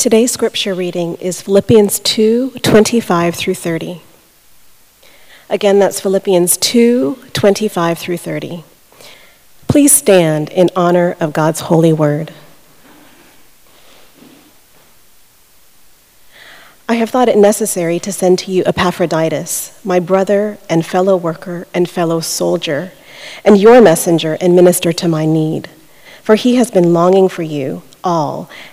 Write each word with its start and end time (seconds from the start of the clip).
Today's 0.00 0.32
scripture 0.32 0.72
reading 0.72 1.16
is 1.16 1.42
Philippians 1.42 1.98
2 1.98 2.52
25 2.62 3.34
through 3.34 3.54
30. 3.54 4.00
Again, 5.50 5.78
that's 5.78 6.00
Philippians 6.00 6.56
2 6.56 7.18
25 7.34 7.98
through 7.98 8.16
30. 8.16 8.64
Please 9.68 9.94
stand 9.94 10.48
in 10.48 10.70
honor 10.74 11.18
of 11.20 11.34
God's 11.34 11.60
holy 11.60 11.92
word. 11.92 12.32
I 16.88 16.94
have 16.94 17.10
thought 17.10 17.28
it 17.28 17.36
necessary 17.36 17.98
to 17.98 18.10
send 18.10 18.38
to 18.38 18.50
you 18.50 18.62
Epaphroditus, 18.64 19.78
my 19.84 20.00
brother 20.00 20.56
and 20.70 20.86
fellow 20.86 21.14
worker 21.14 21.66
and 21.74 21.90
fellow 21.90 22.20
soldier, 22.20 22.92
and 23.44 23.60
your 23.60 23.82
messenger 23.82 24.38
and 24.40 24.56
minister 24.56 24.94
to 24.94 25.08
my 25.08 25.26
need. 25.26 25.68
For 26.22 26.36
he 26.36 26.54
has 26.54 26.70
been 26.70 26.94
longing 26.94 27.28
for 27.28 27.42
you 27.42 27.82
all 28.02 28.48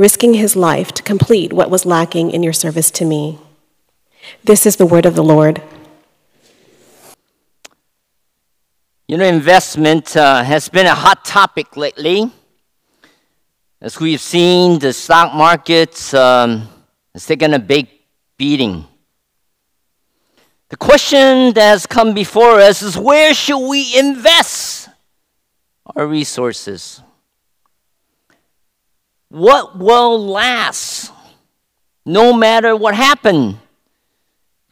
risking 0.00 0.32
his 0.32 0.56
life 0.56 0.92
to 0.92 1.02
complete 1.02 1.52
what 1.52 1.68
was 1.68 1.84
lacking 1.84 2.30
in 2.30 2.42
your 2.42 2.54
service 2.54 2.90
to 2.90 3.04
me. 3.04 3.38
This 4.42 4.64
is 4.64 4.76
the 4.76 4.86
word 4.86 5.04
of 5.04 5.14
the 5.14 5.22
Lord. 5.22 5.60
You 9.06 9.18
know, 9.18 9.26
investment 9.26 10.16
uh, 10.16 10.42
has 10.42 10.70
been 10.70 10.86
a 10.86 10.94
hot 10.94 11.26
topic 11.26 11.76
lately. 11.76 12.32
As 13.82 14.00
we've 14.00 14.22
seen, 14.22 14.78
the 14.78 14.94
stock 14.94 15.34
market 15.34 16.14
um, 16.14 16.66
has 17.12 17.26
taken 17.26 17.52
a 17.52 17.58
big 17.58 17.86
beating. 18.38 18.86
The 20.70 20.78
question 20.78 21.52
that 21.52 21.68
has 21.74 21.84
come 21.84 22.14
before 22.14 22.58
us 22.58 22.80
is 22.80 22.96
where 22.96 23.34
should 23.34 23.68
we 23.68 23.98
invest 23.98 24.88
our 25.94 26.06
resources? 26.06 27.02
What 29.30 29.78
will 29.78 30.26
last 30.26 31.12
no 32.04 32.32
matter 32.32 32.74
what 32.74 32.96
happened, 32.96 33.58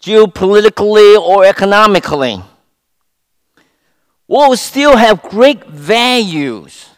geopolitically 0.02 1.16
or 1.16 1.44
economically? 1.44 2.42
What 4.26 4.48
will 4.50 4.56
still 4.56 4.96
have 4.96 5.22
great 5.22 5.64
values, 5.64 6.90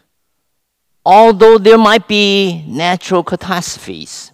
although 1.05 1.59
there 1.59 1.77
might 1.77 2.07
be 2.07 2.63
natural 2.67 3.23
catastrophes. 3.23 4.31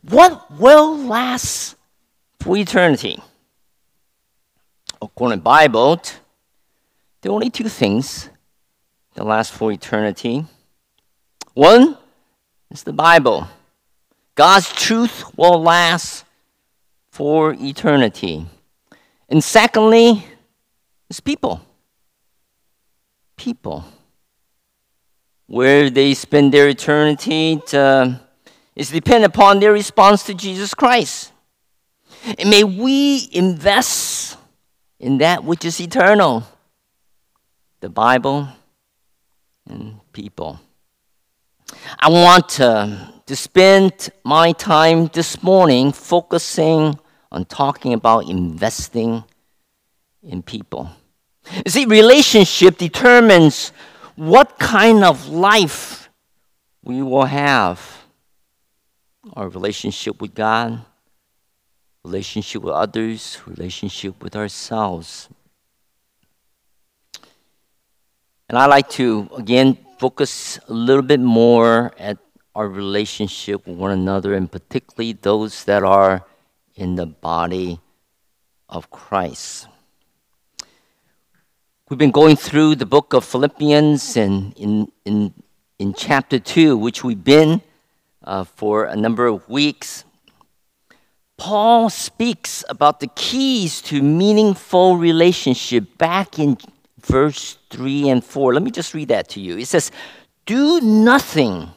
What 0.00 0.50
will 0.58 0.96
last 0.96 1.76
for 2.40 2.56
eternity? 2.56 3.18
According 5.02 5.38
to 5.40 5.42
Bible, 5.42 6.00
there 7.20 7.30
are 7.30 7.34
only 7.34 7.50
two 7.50 7.68
things 7.68 8.30
that 9.14 9.24
last 9.24 9.52
for 9.52 9.70
eternity 9.70 10.46
one 11.56 11.96
is 12.70 12.82
the 12.82 12.92
Bible. 12.92 13.48
God's 14.34 14.70
truth 14.70 15.24
will 15.38 15.62
last 15.62 16.26
for 17.10 17.56
eternity. 17.58 18.44
And 19.30 19.42
secondly, 19.42 20.22
is 21.08 21.18
people. 21.18 21.62
People. 23.38 23.86
Where 25.46 25.88
they 25.88 26.12
spend 26.12 26.52
their 26.52 26.68
eternity 26.68 27.62
to, 27.68 28.20
is 28.74 28.90
dependent 28.90 29.34
upon 29.34 29.58
their 29.58 29.72
response 29.72 30.24
to 30.24 30.34
Jesus 30.34 30.74
Christ. 30.74 31.32
And 32.38 32.50
may 32.50 32.64
we 32.64 33.30
invest 33.32 34.36
in 35.00 35.16
that 35.18 35.42
which 35.42 35.64
is 35.64 35.80
eternal 35.80 36.44
the 37.80 37.88
Bible 37.88 38.46
and 39.66 40.00
people. 40.12 40.60
I 41.98 42.10
want 42.10 42.48
to, 42.50 43.12
to 43.26 43.36
spend 43.36 44.10
my 44.24 44.52
time 44.52 45.08
this 45.08 45.42
morning 45.42 45.92
focusing 45.92 46.98
on 47.32 47.44
talking 47.44 47.92
about 47.92 48.28
investing 48.28 49.24
in 50.22 50.42
people. 50.42 50.90
You 51.64 51.70
see, 51.70 51.84
relationship 51.86 52.78
determines 52.78 53.70
what 54.14 54.58
kind 54.58 55.04
of 55.04 55.28
life 55.28 56.08
we 56.82 57.02
will 57.02 57.24
have. 57.24 58.04
Our 59.34 59.48
relationship 59.48 60.20
with 60.20 60.34
God, 60.34 60.84
relationship 62.04 62.62
with 62.62 62.74
others, 62.74 63.40
relationship 63.46 64.22
with 64.22 64.36
ourselves. 64.36 65.28
And 68.48 68.56
I 68.56 68.66
like 68.66 68.88
to, 68.90 69.28
again, 69.36 69.76
focus 69.98 70.58
a 70.68 70.72
little 70.72 71.02
bit 71.02 71.20
more 71.20 71.92
at 71.98 72.18
our 72.54 72.68
relationship 72.68 73.66
with 73.66 73.76
one 73.76 73.90
another, 73.90 74.34
and 74.34 74.50
particularly 74.50 75.12
those 75.12 75.64
that 75.64 75.82
are 75.82 76.24
in 76.74 76.96
the 76.96 77.06
body 77.06 77.80
of 78.68 78.90
Christ. 78.90 79.68
We've 81.88 81.98
been 81.98 82.10
going 82.10 82.36
through 82.36 82.76
the 82.76 82.86
book 82.86 83.12
of 83.12 83.24
Philippians 83.24 84.16
and 84.16 84.52
in, 84.56 84.90
in, 85.04 85.32
in 85.78 85.94
chapter 85.94 86.38
2, 86.38 86.76
which 86.76 87.04
we've 87.04 87.22
been 87.22 87.62
uh, 88.24 88.44
for 88.44 88.84
a 88.84 88.96
number 88.96 89.26
of 89.26 89.48
weeks. 89.48 90.04
Paul 91.36 91.90
speaks 91.90 92.64
about 92.68 93.00
the 93.00 93.08
keys 93.08 93.80
to 93.82 94.02
meaningful 94.02 94.96
relationship 94.96 95.96
back 95.98 96.38
in 96.38 96.56
verse 97.06 97.58
3 97.70 98.08
and 98.10 98.24
4. 98.24 98.54
Let 98.54 98.62
me 98.62 98.70
just 98.70 98.94
read 98.94 99.08
that 99.08 99.28
to 99.30 99.40
you. 99.40 99.56
It 99.58 99.68
says, 99.68 99.90
Do 100.44 100.80
nothing 100.80 101.70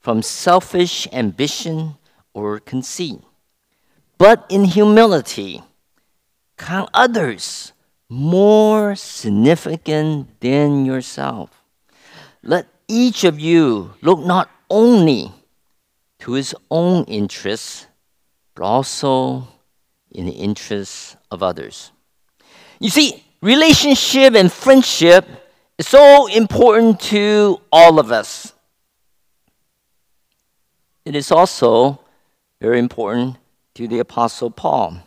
from 0.00 0.22
selfish 0.22 1.06
ambition 1.12 1.96
or 2.32 2.58
conceit, 2.60 3.20
but 4.16 4.46
in 4.48 4.64
humility 4.64 5.62
count 6.56 6.90
others 6.92 7.72
more 8.08 8.96
significant 8.96 10.40
than 10.40 10.84
yourself. 10.84 11.62
Let 12.42 12.66
each 12.88 13.24
of 13.24 13.38
you 13.38 13.94
look 14.00 14.20
not 14.20 14.48
only 14.70 15.32
to 16.20 16.32
his 16.32 16.54
own 16.70 17.04
interests, 17.04 17.86
but 18.54 18.64
also 18.64 19.46
in 20.10 20.26
the 20.26 20.32
interests 20.32 21.16
of 21.30 21.42
others. 21.42 21.92
You 22.80 22.90
see, 22.90 23.24
relationship 23.40 24.34
and 24.34 24.52
friendship 24.52 25.26
is 25.78 25.88
so 25.88 26.26
important 26.26 27.00
to 27.00 27.60
all 27.70 27.98
of 27.98 28.10
us. 28.10 28.52
It 31.04 31.14
is 31.14 31.30
also 31.30 32.00
very 32.60 32.78
important 32.78 33.36
to 33.74 33.88
the 33.88 34.00
Apostle 34.00 34.50
Paul. 34.50 34.98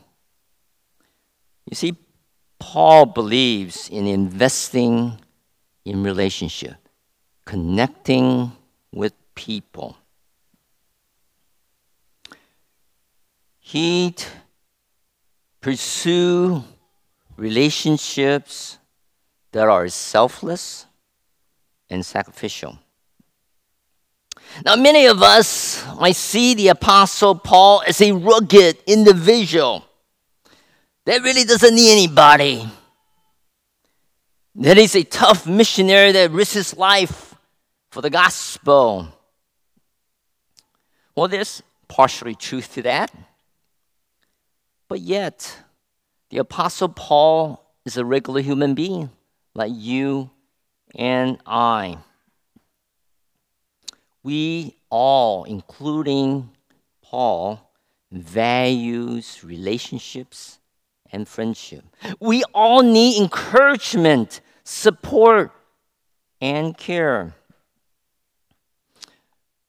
You 1.69 1.75
see, 1.75 1.95
Paul 2.59 3.05
believes 3.07 3.89
in 3.89 4.07
investing 4.07 5.19
in 5.83 6.03
relationship, 6.03 6.75
connecting 7.45 8.51
with 8.91 9.13
people. 9.35 9.97
He 13.59 14.15
pursue 15.59 16.63
relationships 17.41 18.77
that 19.51 19.67
are 19.67 19.87
selfless 19.87 20.85
and 21.89 22.05
sacrificial. 22.05 22.77
Now, 24.63 24.75
many 24.75 25.07
of 25.07 25.23
us 25.23 25.83
might 25.99 26.15
see 26.15 26.53
the 26.53 26.67
Apostle 26.67 27.33
Paul 27.33 27.81
as 27.87 27.99
a 27.99 28.11
rugged 28.11 28.77
individual 28.85 29.83
that 31.05 31.23
really 31.23 31.43
doesn't 31.43 31.73
need 31.73 31.91
anybody. 31.91 32.69
That 34.53 34.77
he's 34.77 34.95
a 34.95 35.03
tough 35.03 35.47
missionary 35.47 36.11
that 36.11 36.29
risks 36.29 36.53
his 36.53 36.77
life 36.77 37.33
for 37.89 38.03
the 38.03 38.11
gospel. 38.11 39.07
Well, 41.15 41.27
there's 41.27 41.63
partially 41.87 42.35
truth 42.35 42.75
to 42.75 42.83
that. 42.83 43.11
But 44.87 44.99
yet, 44.99 45.57
the 46.31 46.37
Apostle 46.37 46.89
Paul 46.89 47.61
is 47.85 47.97
a 47.97 48.05
regular 48.05 48.41
human 48.41 48.73
being 48.73 49.09
like 49.53 49.71
you 49.75 50.31
and 50.95 51.37
I. 51.45 51.97
We 54.23 54.77
all, 54.89 55.43
including 55.43 56.49
Paul 57.01 57.69
values 58.11 59.43
relationships 59.43 60.59
and 61.11 61.27
friendship. 61.27 61.83
We 62.21 62.43
all 62.53 62.81
need 62.81 63.21
encouragement, 63.21 64.39
support, 64.63 65.51
and 66.39 66.77
care. 66.77 67.35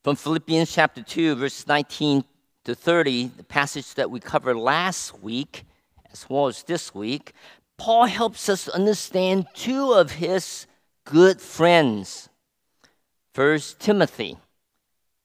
From 0.05 0.15
Philippians 0.15 0.73
chapter 0.73 1.03
2, 1.03 1.35
verse 1.35 1.67
19 1.67 2.25
to 2.65 2.75
30, 2.77 3.33
the 3.37 3.43
passage 3.43 3.95
that 3.95 4.11
we 4.11 4.21
covered 4.21 4.57
last 4.57 5.21
week, 5.23 5.65
as 6.13 6.29
well 6.29 6.47
as 6.47 6.63
this 6.63 6.95
week, 6.95 7.33
Paul 7.79 8.07
helps 8.07 8.49
us 8.49 8.69
understand 8.69 9.47
two 9.55 9.93
of 9.93 10.13
his 10.13 10.67
good 11.05 11.41
friends. 11.41 12.29
First, 13.33 13.81
Timothy, 13.81 14.37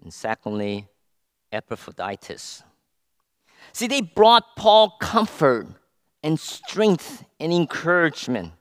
and 0.02 0.14
secondly, 0.14 0.88
Epaphroditus. 1.52 2.64
See, 3.74 3.88
they 3.88 4.02
brought 4.02 4.56
Paul 4.56 4.92
comfort 5.00 5.68
and 6.24 6.40
strength 6.40 7.26
and 7.40 7.52
encouragement. 7.52 8.54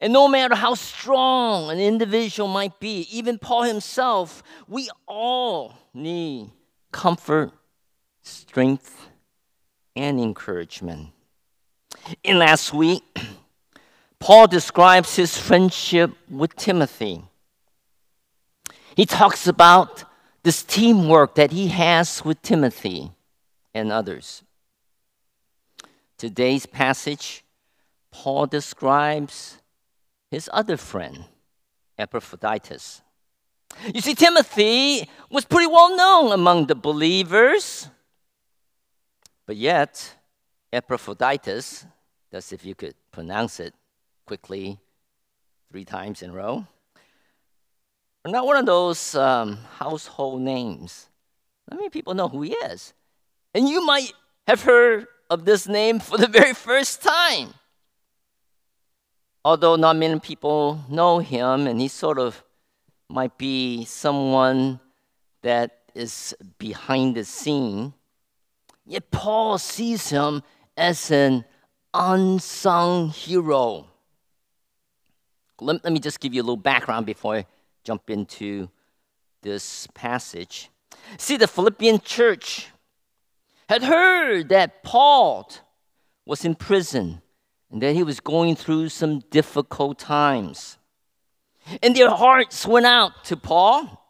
And 0.00 0.12
no 0.12 0.28
matter 0.28 0.54
how 0.54 0.74
strong 0.74 1.70
an 1.70 1.78
individual 1.78 2.48
might 2.48 2.80
be, 2.80 3.06
even 3.10 3.38
Paul 3.38 3.64
himself, 3.64 4.42
we 4.66 4.90
all 5.06 5.74
need 5.92 6.50
comfort, 6.90 7.52
strength, 8.22 9.09
and 9.96 10.20
encouragement. 10.20 11.08
In 12.22 12.38
last 12.38 12.72
week, 12.72 13.02
Paul 14.18 14.46
describes 14.46 15.16
his 15.16 15.36
friendship 15.36 16.12
with 16.28 16.54
Timothy. 16.56 17.22
He 18.94 19.06
talks 19.06 19.46
about 19.46 20.04
this 20.42 20.62
teamwork 20.62 21.34
that 21.34 21.52
he 21.52 21.68
has 21.68 22.24
with 22.24 22.40
Timothy 22.42 23.12
and 23.74 23.92
others. 23.92 24.42
Today's 26.18 26.66
passage, 26.66 27.44
Paul 28.10 28.46
describes 28.46 29.58
his 30.30 30.50
other 30.52 30.76
friend, 30.76 31.24
Epaphroditus. 31.98 33.02
You 33.94 34.00
see, 34.00 34.14
Timothy 34.14 35.08
was 35.30 35.44
pretty 35.44 35.66
well 35.66 35.96
known 35.96 36.32
among 36.32 36.66
the 36.66 36.74
believers, 36.74 37.88
but 39.50 39.56
yet, 39.56 40.14
Epaphroditus, 40.72 41.84
that's 42.30 42.52
if 42.52 42.64
you 42.64 42.76
could 42.76 42.94
pronounce 43.10 43.58
it 43.58 43.74
quickly 44.24 44.78
three 45.72 45.84
times 45.84 46.22
in 46.22 46.30
a 46.30 46.32
row, 46.32 46.64
are 48.24 48.30
not 48.30 48.46
one 48.46 48.58
of 48.58 48.66
those 48.66 49.16
um, 49.16 49.58
household 49.76 50.40
names. 50.40 51.08
Not 51.68 51.80
many 51.80 51.90
people 51.90 52.14
know 52.14 52.28
who 52.28 52.42
he 52.42 52.52
is. 52.52 52.94
And 53.52 53.68
you 53.68 53.84
might 53.84 54.12
have 54.46 54.62
heard 54.62 55.08
of 55.28 55.44
this 55.44 55.66
name 55.66 55.98
for 55.98 56.16
the 56.16 56.28
very 56.28 56.54
first 56.54 57.02
time. 57.02 57.54
Although 59.44 59.74
not 59.74 59.96
many 59.96 60.20
people 60.20 60.84
know 60.88 61.18
him, 61.18 61.66
and 61.66 61.80
he 61.80 61.88
sort 61.88 62.20
of 62.20 62.44
might 63.08 63.36
be 63.36 63.84
someone 63.84 64.78
that 65.42 65.90
is 65.92 66.36
behind 66.56 67.16
the 67.16 67.24
scene, 67.24 67.94
yet 68.86 69.10
Paul 69.10 69.58
sees 69.58 70.10
him 70.10 70.42
as 70.76 71.10
an 71.10 71.44
unsung 71.92 73.10
hero. 73.10 73.86
Let, 75.60 75.84
let 75.84 75.92
me 75.92 76.00
just 76.00 76.20
give 76.20 76.32
you 76.32 76.40
a 76.40 76.44
little 76.44 76.56
background 76.56 77.06
before 77.06 77.36
I 77.36 77.46
jump 77.84 78.10
into 78.10 78.68
this 79.42 79.86
passage. 79.94 80.70
See, 81.18 81.36
the 81.36 81.48
Philippian 81.48 82.00
church 82.00 82.68
had 83.68 83.82
heard 83.82 84.48
that 84.48 84.82
Paul 84.82 85.50
was 86.26 86.44
in 86.44 86.54
prison 86.54 87.22
and 87.70 87.82
that 87.82 87.94
he 87.94 88.02
was 88.02 88.20
going 88.20 88.56
through 88.56 88.88
some 88.88 89.20
difficult 89.30 89.98
times. 89.98 90.78
And 91.82 91.94
their 91.94 92.10
hearts 92.10 92.66
went 92.66 92.86
out 92.86 93.24
to 93.26 93.36
Paul 93.36 94.00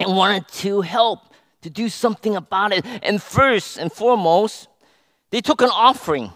and 0.00 0.16
wanted 0.16 0.48
to 0.48 0.80
help 0.80 1.31
to 1.62 1.70
do 1.70 1.88
something 1.88 2.36
about 2.36 2.72
it. 2.72 2.84
And 3.02 3.22
first 3.22 3.78
and 3.78 3.90
foremost, 3.90 4.68
they 5.30 5.40
took 5.40 5.62
an 5.62 5.70
offering 5.70 6.32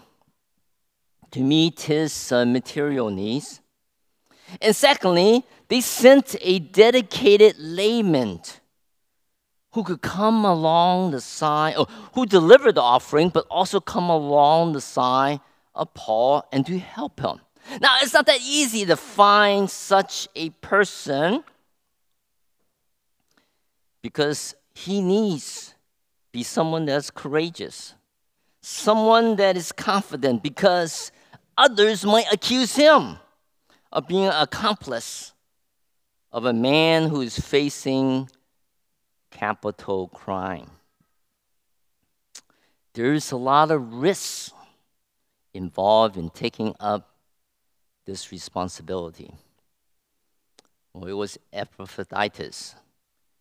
to 1.31 1.41
meet 1.41 1.81
his 1.81 2.31
uh, 2.31 2.45
material 2.45 3.09
needs. 3.09 3.61
And 4.61 4.75
secondly, 4.75 5.45
they 5.67 5.81
sent 5.81 6.35
a 6.41 6.59
dedicated 6.59 7.55
layman 7.59 8.41
who 9.73 9.83
could 9.83 10.01
come 10.01 10.45
along 10.45 11.11
the 11.11 11.21
side, 11.21 11.75
or 11.77 11.85
who 12.13 12.25
delivered 12.25 12.75
the 12.75 12.81
offering, 12.81 13.29
but 13.29 13.45
also 13.51 13.79
come 13.79 14.09
along 14.09 14.73
the 14.73 14.81
side 14.81 15.39
of 15.75 15.93
Paul 15.93 16.43
and 16.51 16.65
to 16.65 16.79
help 16.79 17.19
him. 17.19 17.41
Now, 17.81 17.97
it's 18.01 18.13
not 18.13 18.25
that 18.25 18.39
easy 18.41 18.85
to 18.85 18.95
find 18.95 19.69
such 19.69 20.27
a 20.35 20.49
person 20.49 21.43
because 24.01 24.55
he 24.77 25.01
needs 25.01 25.73
be 26.31 26.43
someone 26.43 26.85
that's 26.85 27.09
courageous, 27.09 27.95
someone 28.61 29.35
that 29.37 29.57
is 29.57 29.71
confident, 29.71 30.43
because 30.43 31.11
others 31.57 32.05
might 32.05 32.31
accuse 32.31 32.75
him 32.75 33.17
of 33.91 34.07
being 34.07 34.25
an 34.25 34.33
accomplice 34.33 35.33
of 36.31 36.45
a 36.45 36.53
man 36.53 37.09
who 37.09 37.21
is 37.21 37.39
facing 37.39 38.29
capital 39.31 40.09
crime. 40.09 40.69
There's 42.93 43.31
a 43.31 43.37
lot 43.37 43.71
of 43.71 43.95
risks 43.95 44.51
involved 45.55 46.17
in 46.17 46.29
taking 46.29 46.75
up 46.79 47.09
this 48.05 48.31
responsibility. 48.31 49.33
Well, 50.93 51.07
it 51.07 51.13
was 51.13 51.39
Epaphroditus. 51.51 52.75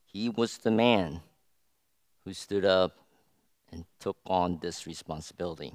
He 0.07 0.31
was 0.31 0.59
the 0.59 0.71
man 0.71 1.21
who 2.27 2.35
stood 2.35 2.65
up 2.65 2.99
and 3.71 3.85
took 4.01 4.17
on 4.27 4.59
this 4.61 4.85
responsibility. 4.85 5.73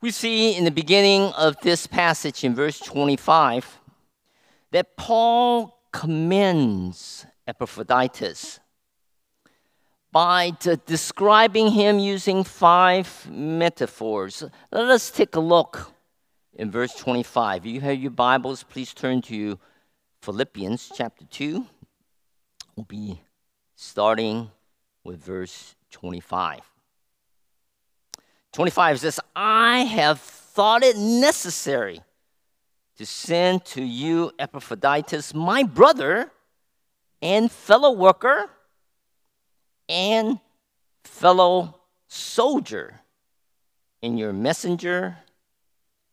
We 0.00 0.10
see 0.10 0.56
in 0.56 0.64
the 0.64 0.70
beginning 0.70 1.30
of 1.34 1.60
this 1.60 1.86
passage 1.86 2.42
in 2.42 2.54
verse 2.54 2.80
25 2.80 3.80
that 4.70 4.96
Paul 4.96 5.78
commends 5.92 7.26
Epaphroditus 7.46 8.60
by 10.10 10.52
describing 10.86 11.72
him 11.72 11.98
using 11.98 12.44
five 12.44 13.28
metaphors. 13.30 14.42
Let 14.72 14.88
us 14.88 15.10
take 15.10 15.36
a 15.36 15.40
look 15.40 15.92
in 16.54 16.70
verse 16.70 16.94
25. 16.94 17.66
You 17.66 17.82
have 17.82 17.98
your 17.98 18.10
Bibles, 18.10 18.62
please 18.62 18.94
turn 18.94 19.20
to 19.22 19.58
Philippians 20.22 20.92
chapter 20.94 21.26
2. 21.26 21.66
We'll 22.74 22.84
be 22.84 23.20
starting 23.74 24.50
with 25.02 25.22
verse 25.22 25.74
25. 25.90 26.60
25 28.52 29.00
says, 29.00 29.20
I 29.34 29.78
have 29.80 30.20
thought 30.20 30.82
it 30.82 30.96
necessary 30.96 32.00
to 32.96 33.04
send 33.04 33.64
to 33.64 33.82
you 33.82 34.30
Epaphroditus, 34.38 35.34
my 35.34 35.64
brother 35.64 36.30
and 37.20 37.50
fellow 37.50 37.90
worker 37.90 38.48
and 39.88 40.38
fellow 41.02 41.80
soldier 42.06 43.00
and 44.02 44.18
your 44.18 44.32
messenger 44.32 45.18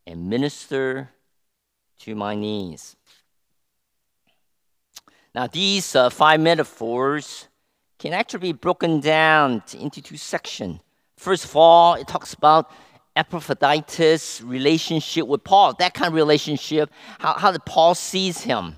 and 0.06 0.28
minister 0.28 1.10
to 2.00 2.14
my 2.16 2.34
needs. 2.34 2.96
Now, 5.34 5.46
these 5.46 5.94
uh, 5.94 6.10
five 6.10 6.40
metaphors 6.40 7.46
can 8.02 8.12
actually 8.12 8.40
be 8.40 8.52
broken 8.52 8.98
down 8.98 9.62
into 9.78 10.02
two 10.02 10.16
sections. 10.16 10.80
First 11.16 11.44
of 11.44 11.54
all, 11.54 11.94
it 11.94 12.08
talks 12.08 12.34
about 12.34 12.68
Epaphroditus' 13.14 14.42
relationship 14.42 15.24
with 15.28 15.44
Paul, 15.44 15.74
that 15.74 15.94
kind 15.94 16.08
of 16.08 16.14
relationship, 16.14 16.90
how, 17.20 17.34
how 17.34 17.56
Paul 17.58 17.94
sees 17.94 18.40
him. 18.40 18.74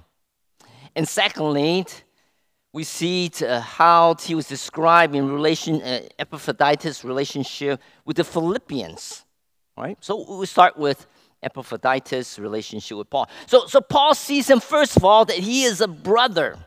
And 0.95 1.09
secondly, 1.09 1.87
we 2.75 2.85
see 2.85 3.31
uh, 3.41 3.61
how 3.61 4.15
he 4.17 4.35
was 4.35 4.47
described 4.47 5.15
in 5.15 5.33
relation, 5.33 5.81
uh, 5.81 6.01
Epaphroditus' 6.19 7.03
relationship 7.03 7.81
with 8.05 8.17
the 8.19 8.25
Philippians. 8.25 9.25
Right? 9.75 9.97
So 10.01 10.37
we 10.39 10.45
start 10.45 10.77
with 10.77 11.07
Epaphroditus' 11.43 12.39
relationship 12.39 12.99
with 12.99 13.09
Paul. 13.09 13.31
So, 13.47 13.67
so 13.69 13.81
Paul 13.81 14.15
sees 14.15 14.51
him, 14.51 14.61
first 14.61 14.99
of 14.99 15.05
all, 15.05 15.25
that 15.25 15.39
he 15.39 15.65
is 15.65 15.81
a 15.81 15.89
brother. 15.89 16.59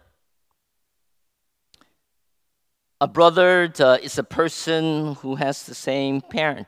A 2.99 3.07
brother 3.07 3.71
uh, 3.79 3.97
is 4.01 4.17
a 4.17 4.23
person 4.23 5.15
who 5.15 5.35
has 5.35 5.63
the 5.63 5.75
same 5.75 6.19
parent. 6.19 6.67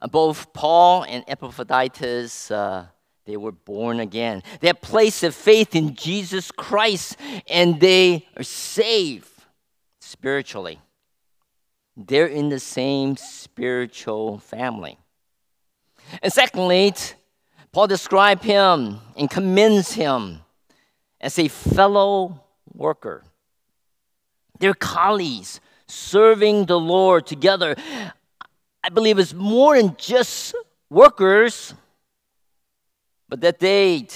Uh, 0.00 0.06
both 0.06 0.52
Paul 0.52 1.04
and 1.04 1.24
Epaphroditus, 1.28 2.50
uh, 2.50 2.86
they 3.26 3.36
were 3.36 3.52
born 3.52 4.00
again. 4.00 4.42
They 4.60 4.68
have 4.68 4.80
placed 4.80 5.20
their 5.20 5.32
faith 5.32 5.74
in 5.74 5.94
Jesus 5.94 6.50
Christ 6.50 7.18
and 7.48 7.78
they 7.78 8.26
are 8.36 8.42
saved 8.42 9.28
spiritually. 10.00 10.80
They're 11.94 12.26
in 12.26 12.48
the 12.48 12.60
same 12.60 13.18
spiritual 13.18 14.38
family. 14.38 14.98
And 16.22 16.32
secondly, 16.32 16.94
Paul 17.72 17.88
describes 17.88 18.44
him 18.44 19.00
and 19.16 19.28
commends 19.28 19.92
him 19.92 20.40
as 21.20 21.38
a 21.38 21.48
fellow 21.48 22.40
worker. 22.72 23.24
They're 24.58 24.74
colleagues 24.74 25.60
serving 25.86 26.66
the 26.66 26.78
Lord 26.78 27.26
together. 27.26 27.76
I 28.82 28.88
believe 28.90 29.18
it's 29.18 29.34
more 29.34 29.76
than 29.76 29.96
just 29.96 30.54
workers, 30.90 31.74
but 33.28 33.40
that 33.40 33.58
they 33.58 34.06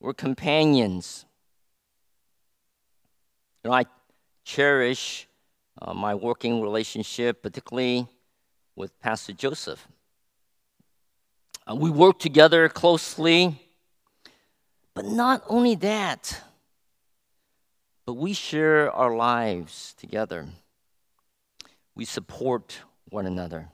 were 0.00 0.14
companions. 0.14 1.24
You 3.62 3.70
know, 3.70 3.76
I 3.76 3.86
cherish 4.44 5.26
uh, 5.80 5.92
my 5.94 6.14
working 6.14 6.62
relationship, 6.62 7.42
particularly 7.42 8.06
with 8.76 8.98
Pastor 9.00 9.32
Joseph. 9.32 9.86
Uh, 11.70 11.74
we 11.74 11.90
work 11.90 12.18
together 12.18 12.68
closely, 12.68 13.60
but 14.94 15.04
not 15.04 15.42
only 15.48 15.74
that, 15.76 16.40
but 18.08 18.14
we 18.14 18.32
share 18.32 18.90
our 18.92 19.14
lives 19.14 19.94
together. 19.98 20.46
We 21.94 22.06
support 22.06 22.78
one 23.10 23.26
another. 23.26 23.68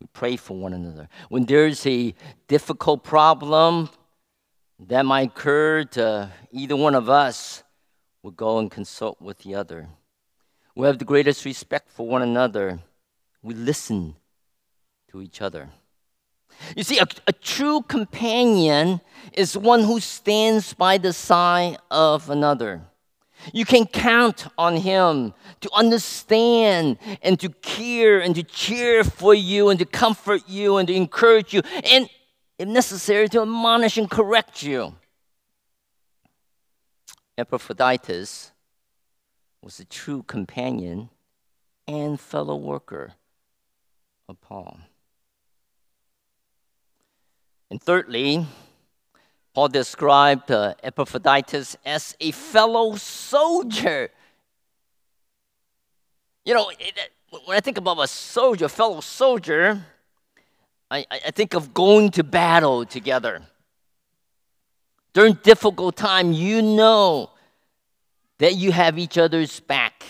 We 0.00 0.08
pray 0.12 0.34
for 0.34 0.56
one 0.56 0.72
another. 0.72 1.08
When 1.28 1.44
there's 1.44 1.86
a 1.86 2.12
difficult 2.48 3.04
problem 3.04 3.88
that 4.88 5.06
might 5.06 5.28
occur 5.28 5.84
to 5.92 6.32
either 6.50 6.74
one 6.74 6.96
of 6.96 7.08
us, 7.08 7.62
we'll 8.20 8.32
go 8.32 8.58
and 8.58 8.68
consult 8.68 9.22
with 9.22 9.38
the 9.38 9.54
other. 9.54 9.86
We 10.74 10.88
have 10.88 10.98
the 10.98 11.04
greatest 11.04 11.44
respect 11.44 11.88
for 11.88 12.04
one 12.04 12.22
another. 12.22 12.80
We 13.44 13.54
listen 13.54 14.16
to 15.12 15.22
each 15.22 15.40
other. 15.40 15.70
You 16.76 16.82
see, 16.82 16.98
a, 16.98 17.06
a, 17.28 17.32
true 17.32 17.82
companion 17.82 19.00
is 19.32 19.56
one 19.56 19.84
who 19.84 20.00
stands 20.00 20.74
by 20.74 20.98
the 20.98 21.12
side 21.12 21.78
of 21.92 22.28
another. 22.28 22.82
You 23.52 23.64
can 23.64 23.86
count 23.86 24.46
on 24.56 24.76
him 24.76 25.34
to 25.60 25.70
understand 25.72 26.98
and 27.22 27.38
to 27.40 27.48
care 27.48 28.20
and 28.20 28.34
to 28.34 28.42
cheer 28.42 29.04
for 29.04 29.34
you 29.34 29.68
and 29.68 29.78
to 29.78 29.84
comfort 29.84 30.42
you 30.46 30.76
and 30.76 30.88
to 30.88 30.94
encourage 30.94 31.52
you 31.52 31.62
and, 31.90 32.08
if 32.58 32.68
necessary, 32.68 33.28
to 33.30 33.42
admonish 33.42 33.96
and 33.98 34.10
correct 34.10 34.62
you. 34.62 34.94
Epaphroditus 37.36 38.52
was 39.62 39.80
a 39.80 39.84
true 39.84 40.22
companion 40.22 41.08
and 41.88 42.20
fellow 42.20 42.56
worker 42.56 43.14
of 44.28 44.40
Paul. 44.40 44.78
And 47.70 47.82
thirdly, 47.82 48.46
Paul 49.54 49.68
described 49.68 50.50
uh, 50.50 50.74
Epaphroditus 50.82 51.76
as 51.84 52.16
a 52.20 52.30
fellow 52.30 52.96
soldier. 52.96 54.10
You 56.44 56.54
know, 56.54 56.70
it, 56.70 56.98
when 57.44 57.56
I 57.56 57.60
think 57.60 57.78
about 57.78 57.98
a 57.98 58.06
soldier, 58.06 58.64
a 58.64 58.68
fellow 58.68 59.00
soldier, 59.00 59.84
I, 60.90 61.06
I 61.10 61.30
think 61.30 61.54
of 61.54 61.72
going 61.72 62.10
to 62.12 62.24
battle 62.24 62.84
together. 62.84 63.42
During 65.12 65.34
difficult 65.42 65.96
time, 65.96 66.32
you 66.32 66.62
know 66.62 67.30
that 68.38 68.56
you 68.56 68.72
have 68.72 68.98
each 68.98 69.18
other's 69.18 69.60
back. 69.60 70.04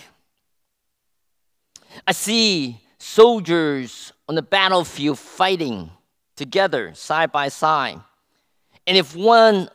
I 2.06 2.12
see 2.12 2.80
soldiers 2.98 4.12
on 4.28 4.36
the 4.36 4.42
battlefield 4.42 5.18
fighting 5.18 5.90
together, 6.36 6.94
side 6.94 7.32
by 7.32 7.48
side. 7.48 8.00
And 8.86 8.96
if 8.96 9.14
one 9.14 9.68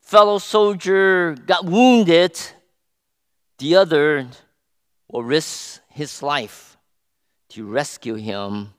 fellow 0.00 0.38
soldier 0.38 1.34
got 1.46 1.64
wounded, 1.64 2.38
the 3.58 3.76
other 3.76 4.28
will 5.08 5.22
risk 5.24 5.80
his 5.88 6.22
life 6.22 6.76
to 7.50 7.66
rescue 7.66 8.14
him 8.14 8.74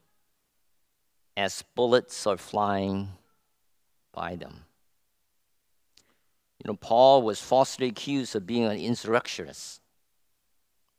as 1.35 1.63
bullets 1.75 2.25
are 2.27 2.37
flying 2.37 3.09
by 4.13 4.35
them. 4.35 4.65
You 6.59 6.71
know, 6.71 6.77
Paul 6.77 7.23
was 7.23 7.41
falsely 7.41 7.87
accused 7.87 8.35
of 8.35 8.47
being 8.47 8.63
an 8.63 8.77
insurrectionist 8.77 9.81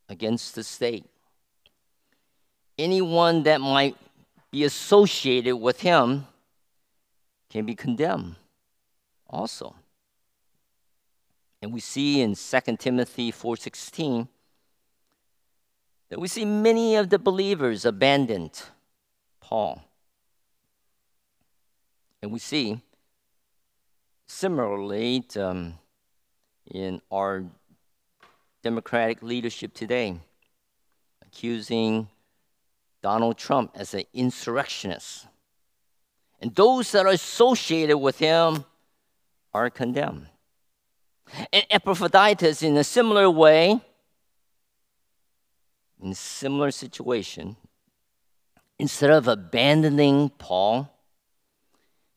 against 0.08 0.54
the 0.54 0.62
state. 0.62 1.06
Anyone 2.78 3.44
that 3.44 3.60
might 3.60 3.96
be 4.50 4.64
associated 4.64 5.56
with 5.56 5.80
him 5.80 6.26
can 7.54 7.64
be 7.64 7.76
condemned 7.76 8.34
also. 9.30 9.76
And 11.62 11.72
we 11.72 11.78
see 11.78 12.20
in 12.20 12.34
2 12.34 12.76
Timothy 12.78 13.30
4:16 13.30 14.26
that 16.08 16.18
we 16.18 16.26
see 16.26 16.44
many 16.44 16.96
of 16.96 17.10
the 17.10 17.18
believers 17.18 17.84
abandoned 17.84 18.60
Paul. 19.38 19.84
And 22.20 22.32
we 22.32 22.40
see 22.40 22.80
similarly 24.26 25.24
um, 25.36 25.78
in 26.66 27.00
our 27.08 27.44
Democratic 28.62 29.22
leadership 29.22 29.74
today, 29.74 30.18
accusing 31.22 32.08
Donald 33.00 33.38
Trump 33.38 33.70
as 33.76 33.94
an 33.94 34.04
insurrectionist. 34.12 35.28
And 36.44 36.54
those 36.54 36.92
that 36.92 37.06
are 37.06 37.12
associated 37.12 37.96
with 37.96 38.18
him 38.18 38.66
are 39.54 39.70
condemned. 39.70 40.26
And 41.50 41.64
Epaphroditus, 41.70 42.62
in 42.62 42.76
a 42.76 42.84
similar 42.84 43.30
way, 43.30 43.80
in 46.02 46.10
a 46.10 46.14
similar 46.14 46.70
situation, 46.70 47.56
instead 48.78 49.08
of 49.08 49.26
abandoning 49.26 50.28
Paul, 50.36 50.94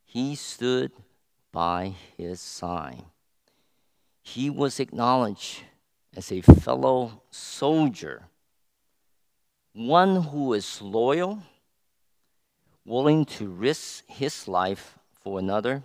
he 0.04 0.36
stood 0.36 0.92
by 1.54 1.94
his 2.18 2.42
side. 2.42 3.06
He 4.22 4.50
was 4.50 4.82
acknowledged 4.82 5.62
as 6.18 6.34
a 6.34 6.42
fellow 6.42 7.22
soldier 7.32 8.24
one 9.72 10.22
who 10.22 10.54
is 10.54 10.82
loyal, 10.82 11.44
willing 12.88 13.26
to 13.26 13.50
risk 13.50 14.06
his 14.08 14.48
life 14.48 14.98
for 15.22 15.38
another, 15.38 15.84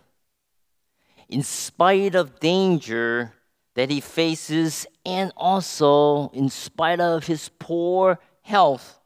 in 1.29 1.43
spite 1.43 2.15
of 2.15 2.39
danger 2.39 3.33
that 3.75 3.91
he 3.91 4.01
faces, 4.01 4.87
and 5.05 5.33
also 5.37 6.29
in 6.29 6.49
spite 6.49 7.01
of 7.01 7.27
his 7.27 7.51
poor 7.59 8.19
health, 8.43 9.01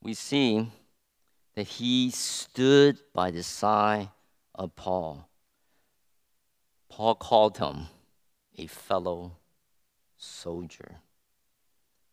we 0.00 0.14
see 0.14 0.70
that 1.56 1.66
he 1.66 2.10
stood 2.10 2.98
by 3.12 3.30
the 3.30 3.42
side 3.42 4.08
of 4.54 4.76
Paul. 4.76 5.28
Paul 6.88 7.16
called 7.16 7.58
him 7.58 7.86
a 8.56 8.66
fellow 8.66 9.32
soldier. 10.16 10.96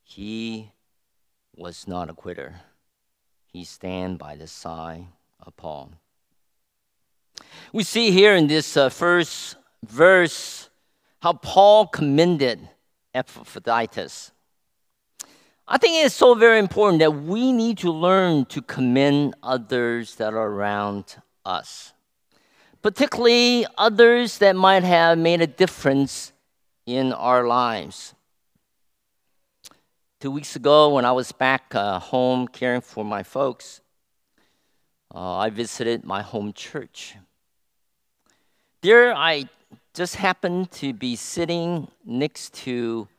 He 0.02 0.72
was 1.56 1.88
not 1.88 2.10
a 2.10 2.14
quitter. 2.14 2.62
He 3.54 3.64
stand 3.66 4.18
by 4.18 4.36
the 4.36 4.48
side 4.48 5.06
of 5.40 5.56
Paul. 5.56 5.92
We 7.72 7.84
see 7.84 8.10
here 8.10 8.36
in 8.36 8.48
this 8.48 8.76
uh, 8.76 8.90
first 8.90 9.58
verse 9.86 10.70
how 11.20 11.34
Paul 11.34 11.86
commended 11.86 12.68
Epaphroditus. 13.14 14.32
I 15.68 15.78
think 15.78 16.04
it's 16.04 16.16
so 16.16 16.34
very 16.34 16.58
important 16.58 17.00
that 17.00 17.12
we 17.12 17.52
need 17.52 17.78
to 17.80 17.92
learn 17.92 18.46
to 18.46 18.62
commend 18.62 19.36
others 19.44 20.16
that 20.16 20.34
are 20.34 20.48
around 20.48 21.16
us, 21.46 21.94
particularly 22.82 23.68
others 23.78 24.40
that 24.40 24.56
might 24.56 24.84
have 24.84 25.20
made 25.20 25.42
a 25.42 25.48
difference 25.48 26.34
in 26.88 27.14
our 27.14 27.46
lives. 27.48 28.16
Two 30.24 30.32
weeks 30.32 30.56
ago, 30.56 30.88
when 30.88 31.04
I 31.04 31.12
was 31.12 31.34
back 31.34 31.76
uh, 31.76 32.00
home 32.00 32.48
caring 32.48 32.80
for 32.80 33.04
my 33.04 33.24
folks, 33.24 33.82
uh, 35.14 35.36
I 35.36 35.50
visited 35.50 36.06
my 36.06 36.22
home 36.22 36.54
church. 36.54 37.16
There, 38.80 39.14
I 39.14 39.50
just 39.94 40.16
happened 40.16 40.72
to 40.80 40.94
be 40.94 41.18
sitting 41.18 41.90
next 42.06 42.54
to 42.64 43.10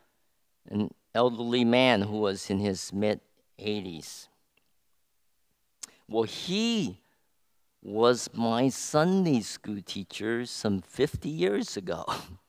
an 0.71 0.95
elderly 1.15 1.63
man 1.63 2.01
who 2.01 2.21
was 2.21 2.49
in 2.49 2.59
his 2.59 2.91
mid 2.91 3.21
80s. 3.59 4.29
Well, 6.09 6.23
he 6.23 7.01
was 7.83 8.31
my 8.33 8.71
Sunday 8.71 9.43
school 9.43 9.83
teacher 9.85 10.47
some 10.47 10.81
50 10.81 11.29
years 11.29 11.77
ago. 11.77 12.07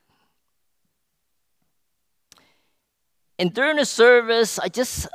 And 3.37 3.53
during 3.53 3.77
the 3.77 3.85
service, 3.85 4.59
I 4.59 4.69
just 4.69 5.07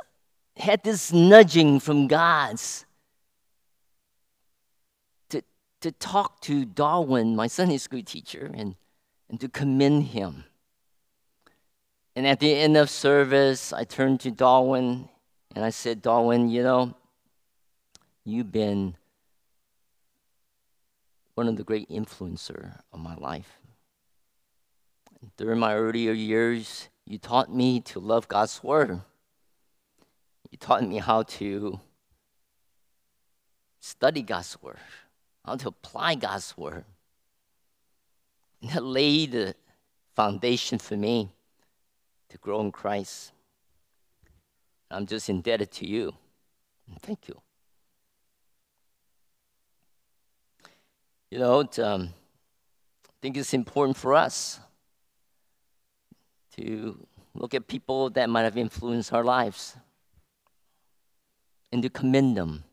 had 0.57 0.83
this 0.83 1.11
nudging 1.11 1.79
from 1.79 2.07
God's 2.07 2.85
to, 5.29 5.41
to 5.81 5.91
talk 5.91 6.39
to 6.41 6.65
Darwin, 6.65 7.35
my 7.35 7.47
Sunday 7.47 7.77
school 7.77 8.03
teacher, 8.03 8.51
and, 8.53 8.75
and 9.29 9.39
to 9.39 9.49
commend 9.49 10.07
him. 10.07 10.43
And 12.15 12.27
at 12.27 12.39
the 12.39 12.53
end 12.53 12.77
of 12.77 12.89
service, 12.89 13.73
I 13.73 13.85
turned 13.85 14.19
to 14.21 14.31
Darwin 14.31 15.07
and 15.55 15.65
I 15.65 15.69
said, 15.69 16.01
Darwin, 16.01 16.49
you 16.49 16.63
know, 16.63 16.93
you've 18.23 18.51
been 18.51 18.95
one 21.35 21.47
of 21.47 21.57
the 21.57 21.63
great 21.63 21.89
influencer 21.89 22.79
of 22.91 22.99
my 22.99 23.15
life. 23.15 23.57
During 25.37 25.59
my 25.59 25.75
earlier 25.75 26.13
years, 26.13 26.89
you 27.11 27.17
taught 27.17 27.53
me 27.53 27.81
to 27.81 27.99
love 27.99 28.29
God's 28.29 28.63
word. 28.63 29.01
You 30.49 30.57
taught 30.57 30.87
me 30.87 30.97
how 30.99 31.23
to 31.23 31.77
study 33.81 34.21
God's 34.21 34.57
word, 34.61 34.77
how 35.43 35.57
to 35.57 35.67
apply 35.67 36.15
God's 36.15 36.57
word. 36.57 36.85
And 38.61 38.71
that 38.71 38.85
laid 38.85 39.33
the 39.33 39.55
foundation 40.15 40.79
for 40.79 40.95
me 40.95 41.29
to 42.29 42.37
grow 42.37 42.61
in 42.61 42.71
Christ. 42.71 43.33
I'm 44.89 45.05
just 45.05 45.29
indebted 45.29 45.69
to 45.71 45.85
you. 45.85 46.13
Thank 47.01 47.27
you. 47.27 47.41
You 51.29 51.39
know, 51.39 51.59
um, 51.83 52.13
I 53.05 53.11
think 53.21 53.35
it's 53.35 53.53
important 53.53 53.97
for 53.97 54.13
us 54.13 54.61
to 56.61 57.07
look 57.33 57.53
at 57.53 57.67
people 57.67 58.09
that 58.11 58.29
might 58.29 58.43
have 58.43 58.57
influenced 58.57 59.13
our 59.13 59.23
lives 59.23 59.75
and 61.71 61.81
to 61.83 61.89
commend 61.89 62.37
them. 62.37 62.63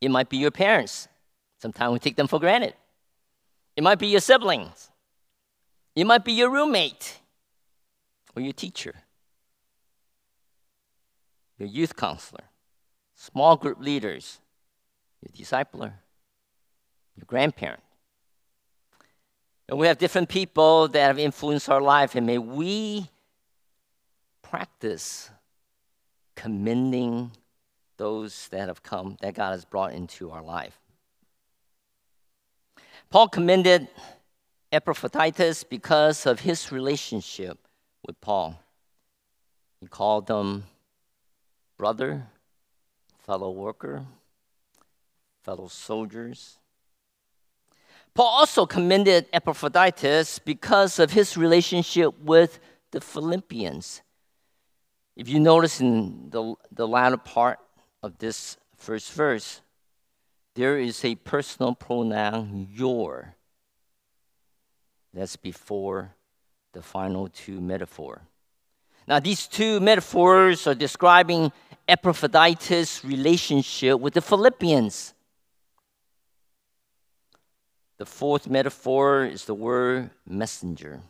It 0.00 0.10
might 0.10 0.28
be 0.28 0.36
your 0.36 0.50
parents. 0.50 1.08
Sometimes 1.58 1.92
we 1.92 1.98
take 1.98 2.16
them 2.16 2.28
for 2.28 2.38
granted. 2.38 2.74
It 3.76 3.82
might 3.82 3.98
be 3.98 4.08
your 4.08 4.20
siblings. 4.20 4.90
It 5.94 6.04
might 6.04 6.24
be 6.24 6.32
your 6.32 6.50
roommate 6.50 7.20
or 8.34 8.42
your 8.42 8.52
teacher, 8.52 8.94
your 11.58 11.68
youth 11.68 11.94
counselor, 11.94 12.44
small 13.14 13.56
group 13.56 13.80
leaders, 13.80 14.40
your 15.22 15.32
discipler, 15.32 15.92
your 17.16 17.24
grandparent. 17.26 17.82
And 19.68 19.78
we 19.78 19.86
have 19.86 19.98
different 19.98 20.28
people 20.28 20.88
that 20.88 21.06
have 21.06 21.18
influenced 21.18 21.68
our 21.68 21.80
life, 21.80 22.14
and 22.14 22.26
may 22.26 22.38
we 22.38 23.08
practice 24.42 25.30
commending 26.34 27.30
those 27.96 28.48
that 28.48 28.68
have 28.68 28.82
come, 28.82 29.16
that 29.20 29.34
God 29.34 29.52
has 29.52 29.64
brought 29.64 29.92
into 29.92 30.30
our 30.30 30.42
life. 30.42 30.78
Paul 33.10 33.28
commended 33.28 33.88
Epaphroditus 34.72 35.62
because 35.62 36.26
of 36.26 36.40
his 36.40 36.72
relationship 36.72 37.58
with 38.06 38.20
Paul. 38.20 38.58
He 39.80 39.86
called 39.86 40.26
them 40.26 40.64
brother, 41.78 42.26
fellow 43.18 43.50
worker, 43.50 44.04
fellow 45.42 45.68
soldiers. 45.68 46.58
Paul 48.14 48.26
also 48.26 48.64
commended 48.64 49.26
Epaphroditus 49.32 50.38
because 50.38 50.98
of 51.00 51.10
his 51.10 51.36
relationship 51.36 52.16
with 52.20 52.60
the 52.92 53.00
Philippians. 53.00 54.02
If 55.16 55.28
you 55.28 55.40
notice 55.40 55.80
in 55.80 56.30
the, 56.30 56.54
the 56.70 56.86
latter 56.86 57.16
part 57.16 57.58
of 58.02 58.18
this 58.18 58.56
first 58.76 59.12
verse, 59.12 59.60
there 60.54 60.78
is 60.78 61.04
a 61.04 61.16
personal 61.16 61.74
pronoun, 61.74 62.68
your. 62.70 63.34
That's 65.12 65.36
before 65.36 66.14
the 66.72 66.82
final 66.82 67.28
two 67.28 67.60
metaphor. 67.60 68.22
Now, 69.06 69.18
these 69.18 69.46
two 69.46 69.80
metaphors 69.80 70.66
are 70.66 70.74
describing 70.74 71.52
Epaphroditus' 71.88 73.04
relationship 73.04 73.98
with 73.98 74.14
the 74.14 74.22
Philippians. 74.22 75.13
The 78.04 78.10
fourth 78.10 78.50
metaphor 78.50 79.24
is 79.24 79.46
the 79.46 79.54
word 79.54 80.10
messenger. 80.26 81.00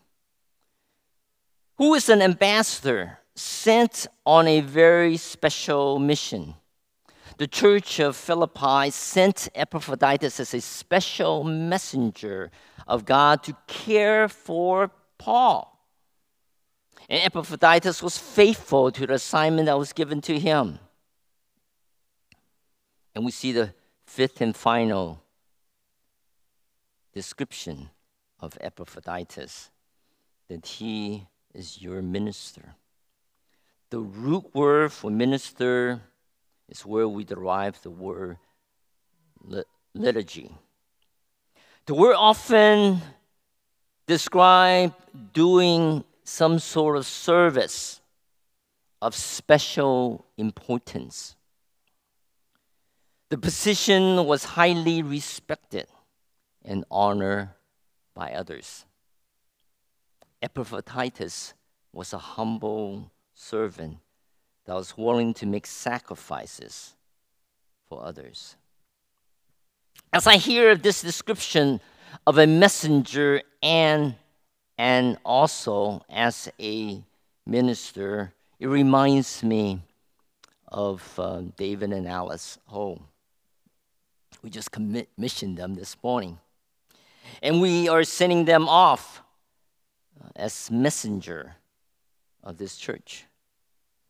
Who 1.76 1.92
is 1.94 2.09
an 2.09 2.22
ambassador 2.22 3.18
sent 3.35 4.07
on 4.24 4.46
a 4.46 4.61
very 4.61 5.16
special 5.16 5.98
mission? 5.98 6.54
The 7.38 7.48
church 7.48 7.98
of 7.98 8.14
Philippi 8.14 8.90
sent 8.90 9.48
Epaphroditus 9.57 10.38
as 10.38 10.54
a 10.54 10.61
special 10.61 11.42
messenger 11.42 12.52
of 12.87 13.04
God 13.04 13.42
to 13.42 13.57
care 13.66 14.28
for 14.28 14.92
Paul. 15.18 15.76
And 17.09 17.20
Epaphroditus 17.24 18.04
was 18.04 18.16
faithful 18.18 18.92
to 18.92 19.04
the 19.04 19.14
assignment 19.14 19.66
that 19.66 19.80
was 19.80 19.92
given 19.92 20.20
to 20.20 20.38
him. 20.38 20.78
And 23.16 23.24
we 23.24 23.33
see 23.33 23.50
the 23.50 23.74
fifth 24.07 24.40
and 24.40 24.54
final 24.54 25.23
description 27.14 27.90
of 28.40 28.59
Epaphroditus 28.61 29.70
that 30.48 30.66
he 30.66 31.27
is 31.55 31.81
your 31.81 32.03
minister. 32.03 32.74
The 33.90 34.00
root 34.00 34.55
word 34.55 34.92
for 34.92 35.11
minister 35.11 36.00
is 36.68 36.85
where 36.85 37.09
we 37.09 37.24
derive 37.24 37.81
the 37.83 37.90
word 37.90 38.38
liturgy. 39.94 40.50
The 41.87 41.94
word 41.94 42.16
often 42.16 43.00
describes 44.07 44.94
doing 45.33 46.05
some 46.24 46.59
sort 46.59 46.96
of 46.96 47.07
service 47.07 48.00
of 49.00 49.14
special 49.14 50.27
importance. 50.37 51.37
The 53.29 53.38
position 53.38 54.24
was 54.24 54.44
highly 54.44 55.03
respected 55.03 55.87
and 56.64 56.85
honored 56.90 57.50
by 58.14 58.33
others. 58.33 58.85
Epaphroditus 60.42 61.55
was 61.92 62.12
a 62.12 62.18
humble 62.18 63.11
servant 63.35 63.98
that 64.66 64.74
was 64.74 64.96
willing 64.96 65.35
to 65.35 65.46
make 65.46 65.66
sacrifices 65.66 66.94
for 67.88 68.05
others. 68.05 68.57
As 70.12 70.27
I 70.27 70.37
hear 70.37 70.74
this 70.77 71.03
description 71.03 71.81
of 72.27 72.38
a 72.38 72.46
messenger 72.46 73.42
and 73.62 74.14
and 74.77 75.18
also 75.24 76.05
as 76.11 76.50
a 76.59 77.00
minister, 77.46 78.33
it 78.59 78.66
reminds 78.66 79.42
me 79.44 79.81
of 80.66 81.18
uh, 81.18 81.42
David 81.57 81.92
and 81.92 82.09
Alice 82.09 82.59
Ho. 82.66 83.00
We 84.42 84.50
just 84.50 84.72
commissioned 84.72 85.57
them 85.57 85.74
this 85.74 85.96
morning. 86.03 86.38
And 87.42 87.61
we 87.61 87.88
are 87.88 88.05
sending 88.05 88.44
them 88.44 88.68
off 88.68 89.23
uh, 90.23 90.29
as 90.37 90.70
messenger 90.70 91.57
of 92.42 92.59
this 92.59 92.77
church. 92.77 93.25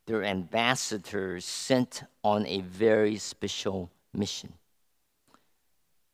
They're 0.06 0.24
ambassadors 0.24 1.44
sent 1.44 2.02
on 2.22 2.46
a 2.46 2.60
very 2.60 3.16
special 3.16 3.90
mission. 4.12 4.52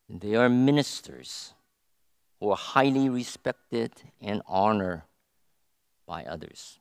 They 0.09 0.35
are 0.35 0.49
ministers 0.49 1.53
who 2.39 2.49
are 2.49 2.57
highly 2.57 3.09
respected 3.09 3.91
and 4.21 4.41
honored 4.47 5.03
by 6.05 6.23
others. 6.23 6.79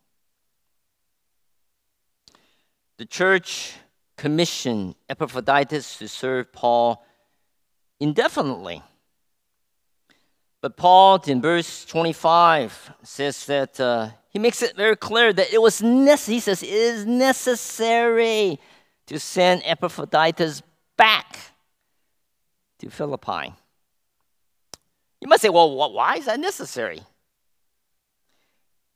The 2.96 3.06
church 3.06 3.74
commissioned 4.16 4.94
Epaphroditus 5.08 5.98
to 5.98 6.08
serve 6.08 6.52
Paul 6.52 7.04
indefinitely. 7.98 8.82
But 10.62 10.76
Paul, 10.76 11.22
in 11.26 11.40
verse 11.40 11.84
25, 11.86 12.94
says 13.02 13.46
that 13.46 13.80
uh, 13.80 14.10
he 14.28 14.38
makes 14.38 14.62
it 14.62 14.76
very 14.76 14.96
clear 14.96 15.32
that 15.32 15.52
it 15.52 15.60
was 15.60 15.82
necessary. 15.82 16.34
He 16.36 16.40
says 16.40 16.62
it 16.62 16.68
is 16.68 17.06
necessary 17.06 18.60
to 19.06 19.18
send 19.18 19.62
Epaphroditus 19.64 20.62
back 20.96 21.38
to 22.78 22.90
Philippi. 22.90 23.54
You 25.20 25.28
might 25.28 25.40
say, 25.40 25.48
well, 25.48 25.92
why 25.92 26.16
is 26.16 26.26
that 26.26 26.40
necessary? 26.40 27.00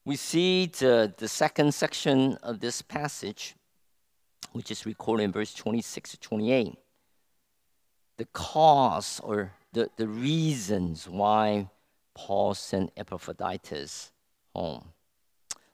We 0.05 0.17
see 0.17 0.67
the, 0.67 1.15
the 1.17 1.29
second 1.29 1.73
section 1.75 2.37
of 2.43 2.61
this 2.61 2.83
passage, 2.83 3.55
which 4.53 4.71
is 4.71 4.85
recorded 4.85 5.25
in 5.25 5.33
verse 5.33 5.55
26 5.55 6.11
to 6.11 6.21
28. 6.21 6.77
the 8.17 8.27
cause 8.27 9.21
or 9.25 9.53
the, 9.75 9.91
the 9.97 10.09
reasons 10.09 11.09
why 11.09 11.69
Paul 12.15 12.55
sent 12.55 12.93
Epaphroditus 12.97 14.13
home. 14.55 14.85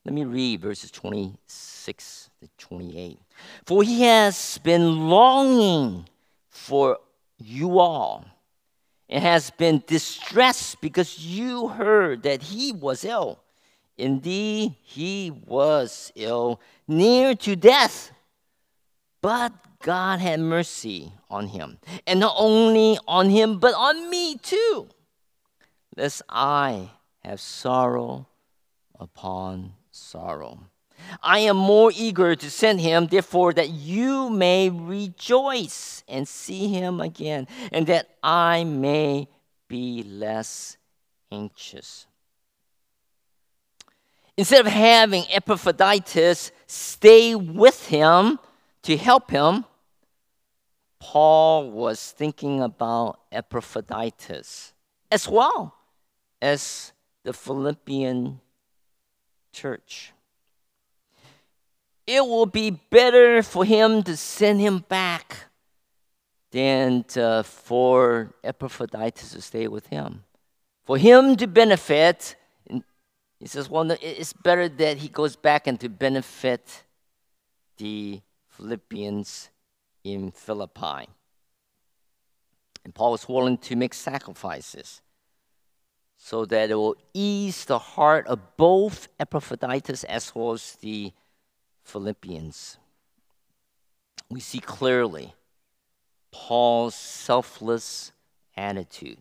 Let 0.05 0.15
me 0.15 0.25
read 0.25 0.63
verses 0.63 0.91
26 0.91 2.31
to 2.41 2.49
28. 2.57 3.19
For 3.67 3.83
he 3.83 4.03
has 4.03 4.59
been 4.65 5.09
longing 5.11 6.09
for 6.49 6.99
you 7.39 7.79
all 7.79 8.25
and 9.09 9.23
has 9.23 9.51
been 9.51 9.83
distressed 9.87 10.81
because 10.81 11.19
you 11.19 11.69
heard 11.69 12.23
that 12.23 12.43
he 12.43 12.73
was 12.73 13.05
ill. 13.05 13.41
Indeed, 13.99 14.77
he 14.83 15.31
was 15.47 16.11
ill, 16.15 16.59
near 16.89 17.35
to 17.35 17.55
death. 17.55 18.13
But 19.21 19.53
God 19.83 20.21
had 20.21 20.41
mercy 20.41 21.13
on 21.31 21.49
him, 21.49 21.79
and 22.07 22.21
not 22.21 22.35
only 22.37 22.99
on 23.09 23.31
him, 23.31 23.59
but 23.59 23.75
on 23.75 24.11
me 24.11 24.37
too, 24.37 24.89
lest 25.97 26.23
I 26.29 26.91
have 27.25 27.41
sorrow 27.41 28.27
upon 28.99 29.73
sorrow. 29.91 30.61
I 31.23 31.39
am 31.41 31.57
more 31.57 31.91
eager 31.95 32.37
to 32.37 32.51
send 32.51 32.81
him, 32.83 33.07
therefore, 33.07 33.55
that 33.55 33.71
you 33.71 34.29
may 34.29 34.69
rejoice 34.69 36.05
and 36.07 36.29
see 36.29 36.69
him 36.69 37.01
again, 37.01 37.49
and 37.73 37.87
that 37.87 38.11
I 38.23 38.65
may 38.65 39.29
be 39.67 40.03
less 40.03 40.77
anxious. 41.33 42.07
Instead 44.37 44.67
of 44.67 44.73
having 44.73 45.25
Epaphroditus 45.31 46.53
stay 46.67 47.35
with 47.35 47.87
him 47.87 48.39
to 48.83 48.97
help 48.97 49.31
him, 49.31 49.65
Paul 51.01 51.71
was 51.71 52.13
thinking 52.13 52.63
about 52.63 53.21
Epaphroditus 53.33 54.75
as 55.11 55.29
well 55.29 55.75
as 56.41 56.93
the 57.25 57.33
Philippian 57.33 58.41
church. 59.53 60.13
It 62.07 62.25
will 62.25 62.47
be 62.47 62.71
better 62.71 63.43
for 63.43 63.65
him 63.65 64.03
to 64.05 64.17
send 64.17 64.61
him 64.61 64.81
back 64.89 65.45
than 66.51 67.05
to, 67.05 67.45
for 67.45 68.35
Epaphroditus 68.43 69.33
to 69.33 69.41
stay 69.41 69.69
with 69.69 69.87
him. 69.87 70.25
For 70.85 70.99
him 70.99 71.37
to 71.37 71.47
benefit, 71.47 72.37
he 73.39 73.47
says, 73.47 73.71
well, 73.71 73.91
it's 74.03 74.33
better 74.33 74.69
that 74.69 74.99
he 74.99 75.09
goes 75.09 75.37
back 75.37 75.67
and 75.67 75.79
to 75.81 75.89
benefit 75.89 76.83
the 77.77 78.21
Philippians 78.49 79.50
in 80.05 80.31
Philippi. 80.31 81.09
And 82.85 82.95
Paul 82.95 83.13
was 83.13 83.29
willing 83.29 83.59
to 83.59 83.77
make 83.77 83.95
sacrifices 83.95 85.03
so 86.17 86.45
that 86.47 86.71
it 86.71 86.75
will 86.75 86.97
ease 87.15 87.65
the 87.65 87.79
heart 87.79 88.27
of 88.27 88.57
both 88.57 89.09
Epaphroditus 89.19 90.05
as 90.05 90.35
well 90.35 90.53
as 90.53 90.77
the 90.81 91.13
Philippians. 91.83 92.77
We 94.29 94.41
see 94.41 94.61
clearly 94.61 95.35
Paul's 96.31 96.95
selfless 96.95 98.13
attitude. 98.57 99.19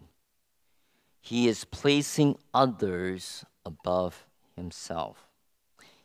He 1.21 1.47
is 1.47 1.63
placing 1.63 2.37
others 2.53 3.45
above 3.65 4.25
himself. 4.55 5.27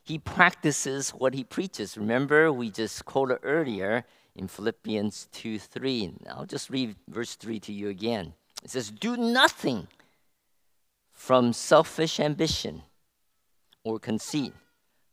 He 0.03 0.17
practices 0.17 1.09
what 1.09 1.33
he 1.33 1.43
preaches. 1.43 1.97
Remember, 1.97 2.51
we 2.51 2.69
just 2.69 3.05
quoted 3.05 3.39
earlier 3.43 4.05
in 4.35 4.47
Philippians 4.47 5.27
2 5.31 5.59
3. 5.59 6.13
I'll 6.29 6.45
just 6.45 6.69
read 6.69 6.95
verse 7.07 7.35
3 7.35 7.59
to 7.61 7.73
you 7.73 7.89
again. 7.89 8.33
It 8.63 8.71
says, 8.71 8.91
Do 8.91 9.15
nothing 9.15 9.87
from 11.13 11.53
selfish 11.53 12.19
ambition 12.19 12.83
or 13.83 13.99
conceit, 13.99 14.53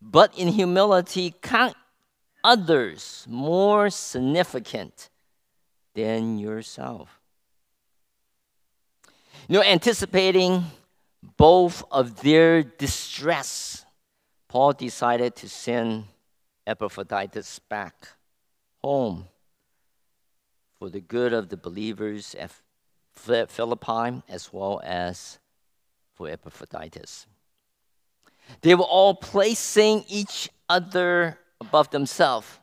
but 0.01 0.37
in 0.37 0.49
humility 0.49 1.35
count 1.43 1.77
others 2.43 3.25
more 3.29 3.91
significant 3.91 5.11
than 5.95 6.39
yourself. 6.39 7.21
You 9.49 9.59
know, 9.59 9.63
anticipating 9.63 10.65
both 11.37 11.85
of 11.91 12.23
their 12.23 12.63
distress, 12.63 13.85
Paul 14.49 14.73
decided 14.73 15.37
to 15.37 15.49
send 15.49 16.05
Epaphroditus 16.67 17.59
back 17.59 18.09
home 18.83 19.29
for 20.79 20.91
the 20.91 21.01
good 21.01 21.33
of 21.33 21.49
the 21.49 21.57
believers 21.57 22.35
at 22.35 22.51
Philippi 23.13 24.23
as 24.29 24.53
well 24.53 24.81
as 24.85 25.39
for 26.15 26.29
Epaphroditus. 26.29 27.27
They 28.61 28.75
were 28.75 28.85
all 28.85 29.15
placing 29.15 30.05
each 30.09 30.51
other 30.69 31.39
above 31.61 31.91
themselves. 31.91 32.59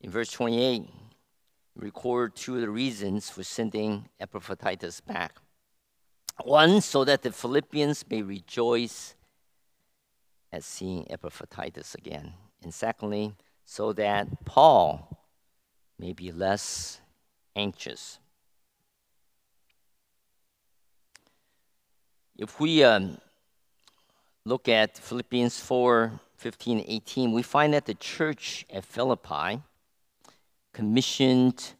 In 0.00 0.10
verse 0.10 0.30
28, 0.30 0.88
record 1.76 2.34
two 2.34 2.56
of 2.56 2.60
the 2.60 2.70
reasons 2.70 3.30
for 3.30 3.42
sending 3.42 4.08
Epaphroditus 4.20 5.00
back. 5.00 5.36
One, 6.44 6.80
so 6.80 7.04
that 7.04 7.22
the 7.22 7.32
Philippians 7.32 8.04
may 8.08 8.22
rejoice 8.22 9.14
at 10.52 10.64
seeing 10.64 11.10
Epaphroditus 11.10 11.94
again. 11.94 12.34
And 12.62 12.72
secondly, 12.72 13.34
so 13.64 13.92
that 13.92 14.44
Paul 14.44 15.18
may 15.98 16.12
be 16.12 16.32
less 16.32 17.00
anxious. 17.54 18.18
If 22.36 22.60
we 22.60 22.84
um, 22.84 23.18
look 24.44 24.68
at 24.68 24.96
Philippians 24.98 25.58
4 25.60 26.20
15 26.36 26.84
18, 26.86 27.32
we 27.32 27.42
find 27.42 27.74
that 27.74 27.86
the 27.86 27.94
church 27.94 28.64
at 28.70 28.84
Philippi 28.84 29.60
commissioned 30.72 31.74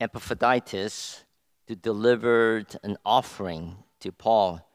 Epaphroditus 0.00 1.24
to 1.66 1.76
deliver 1.76 2.64
an 2.82 2.96
offering 3.04 3.76
to 4.00 4.10
Paul 4.10 4.66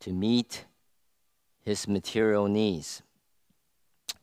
to 0.00 0.12
meet 0.12 0.66
his 1.62 1.88
material 1.88 2.48
needs. 2.48 3.02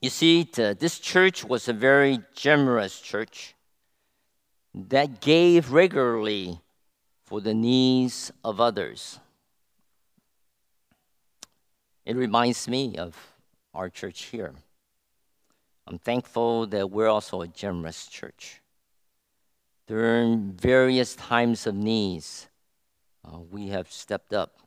You 0.02 0.12
see, 0.12 0.44
this 0.44 1.00
church 1.00 1.44
was 1.44 1.68
a 1.68 1.74
very 1.74 2.20
generous 2.36 3.00
church 3.00 3.56
that 4.76 5.22
gave 5.22 5.72
regularly 5.72 6.62
for 7.24 7.42
the 7.42 7.54
needs 7.54 8.32
of 8.44 8.62
others. 8.62 9.20
It 12.06 12.16
reminds 12.16 12.68
me 12.68 12.96
of 12.96 13.18
our 13.74 13.90
church 13.90 14.26
here. 14.26 14.54
I'm 15.88 15.98
thankful 15.98 16.68
that 16.68 16.92
we're 16.92 17.08
also 17.08 17.42
a 17.42 17.48
generous 17.48 18.08
church. 18.08 18.62
During 19.88 20.54
various 20.54 21.16
times 21.16 21.66
of 21.66 21.74
needs, 21.74 22.48
uh, 23.26 23.40
we 23.40 23.70
have 23.70 23.92
stepped 23.92 24.34
up 24.34 24.60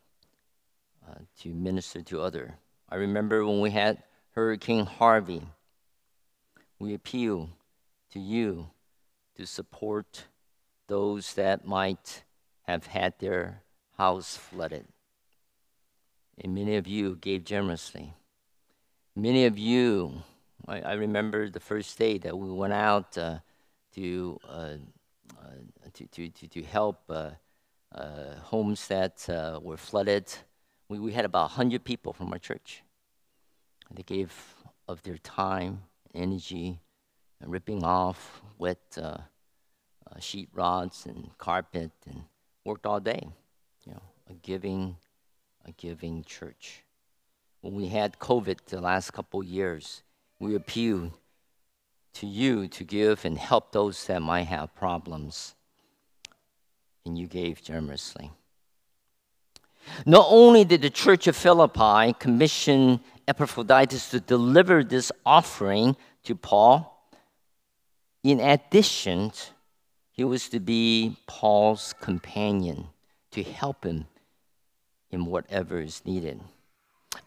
uh, 1.08 1.14
to 1.40 1.50
minister 1.50 2.02
to 2.02 2.20
other. 2.20 2.56
I 2.88 2.96
remember 2.96 3.46
when 3.46 3.60
we 3.60 3.70
had 3.70 4.02
Hurricane 4.40 4.86
Harvey, 4.86 5.42
we 6.78 6.94
appeal 6.94 7.50
to 8.10 8.18
you 8.18 8.70
to 9.36 9.44
support 9.44 10.24
those 10.86 11.34
that 11.34 11.66
might 11.66 12.24
have 12.62 12.86
had 12.86 13.12
their 13.18 13.60
house 13.98 14.38
flooded. 14.38 14.86
And 16.38 16.54
many 16.54 16.76
of 16.76 16.86
you 16.86 17.16
gave 17.16 17.44
generously. 17.44 18.14
Many 19.14 19.44
of 19.44 19.58
you, 19.58 20.22
I, 20.66 20.80
I 20.80 20.92
remember 20.94 21.50
the 21.50 21.60
first 21.60 21.98
day 21.98 22.16
that 22.16 22.38
we 22.38 22.50
went 22.50 22.72
out 22.72 23.18
uh, 23.18 23.40
to, 23.94 24.40
uh, 24.48 24.76
uh, 25.38 25.88
to, 25.92 26.06
to, 26.06 26.30
to, 26.30 26.48
to, 26.48 26.62
help 26.62 27.02
uh, 27.10 27.32
uh, 27.94 28.36
homes 28.44 28.88
that 28.88 29.28
uh, 29.28 29.60
were 29.62 29.76
flooded. 29.76 30.32
We, 30.88 30.98
we 30.98 31.12
had 31.12 31.26
about 31.26 31.50
100 31.50 31.84
people 31.84 32.14
from 32.14 32.32
our 32.32 32.38
church. 32.38 32.82
They 33.92 34.02
gave 34.02 34.32
of 34.88 35.02
their 35.02 35.18
time, 35.18 35.82
energy, 36.14 36.80
and 37.40 37.50
ripping 37.50 37.84
off 37.84 38.42
wet 38.58 38.78
uh, 38.96 39.18
uh, 40.10 40.20
sheet 40.20 40.48
rods 40.52 41.06
and 41.06 41.30
carpet 41.38 41.90
and 42.06 42.24
worked 42.64 42.86
all 42.86 43.00
day. 43.00 43.26
You 43.84 43.92
know, 43.92 44.02
a 44.28 44.34
giving, 44.34 44.96
a 45.64 45.72
giving 45.72 46.24
church. 46.24 46.82
When 47.60 47.74
we 47.74 47.88
had 47.88 48.18
COVID 48.18 48.58
the 48.66 48.80
last 48.80 49.12
couple 49.12 49.42
years, 49.42 50.02
we 50.38 50.54
appealed 50.54 51.12
to 52.14 52.26
you 52.26 52.68
to 52.68 52.84
give 52.84 53.24
and 53.24 53.38
help 53.38 53.72
those 53.72 54.06
that 54.06 54.22
might 54.22 54.44
have 54.44 54.74
problems. 54.74 55.54
And 57.04 57.18
you 57.18 57.26
gave 57.26 57.62
generously. 57.62 58.30
Not 60.04 60.26
only 60.28 60.64
did 60.64 60.82
the 60.82 60.90
church 60.90 61.26
of 61.26 61.36
Philippi 61.36 62.14
commission 62.18 63.00
Epaphroditus 63.30 64.10
to 64.10 64.18
deliver 64.18 64.82
this 64.82 65.12
offering 65.24 65.96
to 66.24 66.34
Paul, 66.34 66.74
in 68.24 68.40
addition, 68.40 69.32
He 70.10 70.24
was 70.24 70.48
to 70.48 70.58
be 70.58 71.16
Paul's 71.28 71.94
companion, 72.00 72.88
to 73.30 73.42
help 73.44 73.84
him 73.84 74.06
in 75.12 75.26
whatever 75.26 75.80
is 75.80 76.02
needed. 76.04 76.40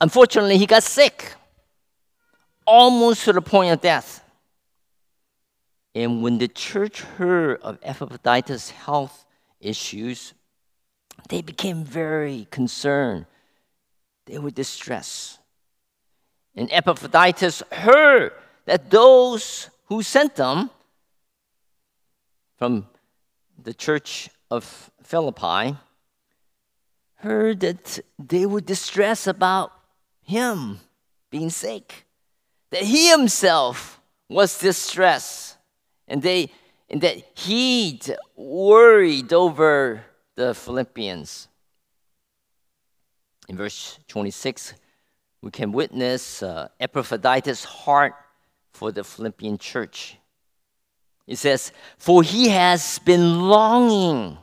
Unfortunately, 0.01 0.57
he 0.57 0.65
got 0.65 0.83
sick, 0.83 1.35
almost 2.67 3.23
to 3.23 3.31
the 3.31 3.41
point 3.41 3.71
of 3.71 3.79
death. 3.79 4.21
And 5.95 6.21
when 6.21 6.37
the 6.37 6.49
church 6.49 7.01
heard 7.01 7.61
of 7.61 7.79
Epaphroditus' 7.81 8.71
health 8.71 9.25
issues, 9.61 10.33
they 11.29 11.41
became 11.41 11.85
very 11.85 12.47
concerned. 12.51 13.25
They 14.25 14.37
were 14.37 14.51
distressed. 14.51 15.39
And 16.55 16.69
Epaphroditus 16.71 17.63
heard 17.71 18.33
that 18.65 18.89
those 18.89 19.69
who 19.85 20.03
sent 20.03 20.35
them 20.35 20.69
from 22.57 22.87
the 23.61 23.73
church 23.73 24.29
of 24.51 24.91
Philippi 25.01 25.75
heard 27.15 27.59
that 27.61 27.99
they 28.19 28.45
were 28.45 28.61
distressed 28.61 29.27
about 29.27 29.71
him 30.21 30.79
being 31.29 31.49
sick, 31.49 32.05
that 32.69 32.83
he 32.83 33.09
himself 33.09 33.99
was 34.29 34.59
distressed, 34.59 35.57
and 36.07 36.21
they 36.21 36.51
and 36.89 37.01
that 37.01 37.17
he'd 37.39 38.15
worried 38.35 39.33
over 39.33 40.03
the 40.35 40.53
Philippians. 40.53 41.47
In 43.49 43.57
verse 43.57 43.97
26, 44.07 44.75
we 45.43 45.51
can 45.51 45.73
witness 45.73 46.41
uh, 46.41 46.69
Epaphroditus' 46.79 47.65
heart 47.65 48.13
for 48.71 48.93
the 48.93 49.03
Philippian 49.03 49.57
church. 49.57 50.15
It 51.27 51.35
says, 51.35 51.73
For 51.97 52.23
he 52.23 52.47
has 52.47 52.99
been 52.99 53.49
longing 53.49 54.37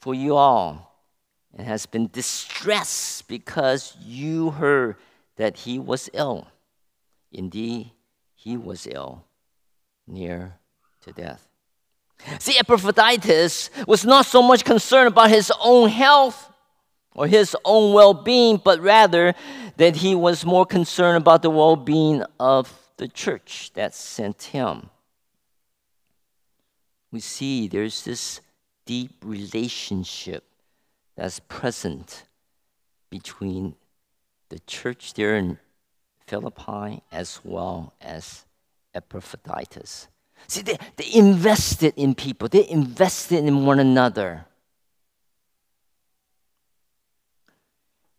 for 0.00 0.14
you 0.14 0.34
all 0.34 0.96
and 1.54 1.66
has 1.66 1.84
been 1.84 2.08
distressed 2.10 3.28
because 3.28 3.98
you 4.02 4.48
heard 4.52 4.96
that 5.36 5.58
he 5.58 5.78
was 5.78 6.08
ill. 6.14 6.48
Indeed, 7.30 7.92
he 8.34 8.56
was 8.56 8.86
ill, 8.90 9.26
near 10.06 10.54
to 11.02 11.12
death. 11.12 11.46
See, 12.38 12.58
Epaphroditus 12.58 13.68
was 13.86 14.06
not 14.06 14.24
so 14.24 14.40
much 14.40 14.64
concerned 14.64 15.08
about 15.08 15.28
his 15.28 15.52
own 15.60 15.90
health 15.90 16.50
or 17.14 17.26
his 17.26 17.56
own 17.64 17.92
well 17.92 18.14
being, 18.14 18.60
but 18.62 18.80
rather 18.80 19.34
that 19.76 19.96
he 19.96 20.14
was 20.14 20.44
more 20.44 20.66
concerned 20.66 21.16
about 21.16 21.42
the 21.42 21.50
well 21.50 21.76
being 21.76 22.22
of 22.38 22.72
the 22.96 23.08
church 23.08 23.70
that 23.74 23.94
sent 23.94 24.42
him. 24.44 24.90
We 27.10 27.20
see 27.20 27.68
there's 27.68 28.04
this 28.04 28.40
deep 28.86 29.12
relationship 29.22 30.44
that's 31.16 31.40
present 31.40 32.24
between 33.10 33.76
the 34.48 34.58
church 34.60 35.14
there 35.14 35.36
in 35.36 35.58
Philippi 36.26 37.02
as 37.12 37.40
well 37.44 37.94
as 38.00 38.44
Epaphroditus. 38.94 40.08
See, 40.46 40.62
they, 40.62 40.78
they 40.96 41.08
invested 41.14 41.94
in 41.96 42.14
people, 42.14 42.48
they 42.48 42.68
invested 42.68 43.44
in 43.44 43.64
one 43.64 43.78
another. 43.78 44.46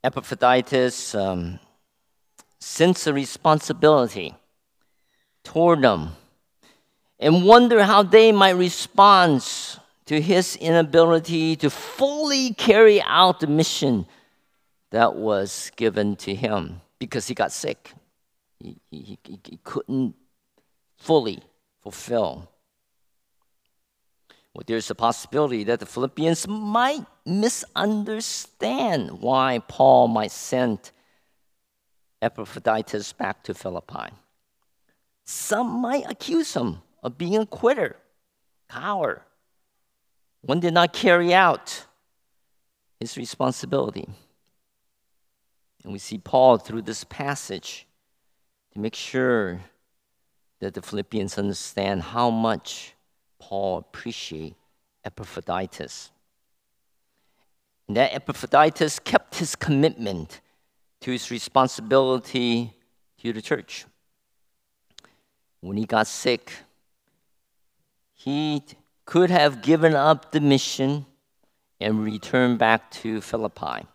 Epaphroditus 0.05 1.15
um, 1.15 1.59
sense 2.59 3.07
a 3.07 3.13
responsibility 3.13 4.35
toward 5.43 5.81
them 5.81 6.11
and 7.19 7.43
wonder 7.43 7.83
how 7.83 8.03
they 8.03 8.31
might 8.31 8.51
respond 8.51 9.41
to 10.05 10.21
his 10.21 10.57
inability 10.57 11.55
to 11.55 11.71
fully 11.71 12.53
carry 12.53 13.01
out 13.01 13.39
the 13.39 13.47
mission 13.47 14.05
that 14.91 15.15
was 15.15 15.71
given 15.75 16.15
to 16.15 16.35
him 16.35 16.81
because 16.99 17.27
he 17.27 17.33
got 17.33 17.51
sick. 17.51 17.91
He, 18.59 18.77
he, 18.91 19.17
he 19.23 19.59
couldn't 19.63 20.13
fully 20.97 21.41
fulfill. 21.81 22.47
Well, 24.53 24.63
there's 24.67 24.91
a 24.91 24.95
possibility 24.95 25.63
that 25.63 25.79
the 25.79 25.87
Philippians 25.87 26.47
might 26.47 27.05
misunderstand 27.25 29.21
why 29.21 29.59
Paul 29.67 30.07
might 30.07 30.31
send 30.31 30.91
Epaphroditus 32.21 33.13
back 33.13 33.43
to 33.43 33.53
Philippi. 33.53 34.11
Some 35.25 35.81
might 35.81 36.09
accuse 36.09 36.53
him 36.55 36.79
of 37.01 37.17
being 37.17 37.37
a 37.37 37.45
quitter, 37.45 37.97
coward. 38.69 39.21
One 40.41 40.59
did 40.59 40.73
not 40.73 40.93
carry 40.93 41.33
out 41.33 41.85
his 42.99 43.17
responsibility. 43.17 44.07
And 45.83 45.93
we 45.93 45.99
see 45.99 46.17
Paul 46.17 46.57
through 46.57 46.83
this 46.83 47.03
passage 47.03 47.87
to 48.73 48.79
make 48.79 48.95
sure 48.95 49.61
that 50.59 50.73
the 50.73 50.81
Philippians 50.81 51.37
understand 51.37 52.01
how 52.01 52.29
much 52.29 52.93
Paul 53.39 53.79
appreciated 53.79 54.55
Epaphroditus. 55.03 56.11
That 57.87 58.13
Epaphroditus 58.13 58.99
kept 58.99 59.35
his 59.35 59.55
commitment 59.55 60.41
to 61.01 61.11
his 61.11 61.29
responsibility 61.29 62.73
to 63.21 63.31
the 63.31 63.41
church. 63.41 63.85
When 65.61 65.77
he 65.77 65.85
got 65.85 66.07
sick, 66.07 66.51
he 68.13 68.63
could 69.05 69.29
have 69.29 69.61
given 69.61 69.95
up 69.95 70.31
the 70.31 70.39
mission 70.39 71.05
and 71.79 72.03
returned 72.03 72.57
back 72.57 72.89
to 72.89 73.21
Philippi. 73.21 73.85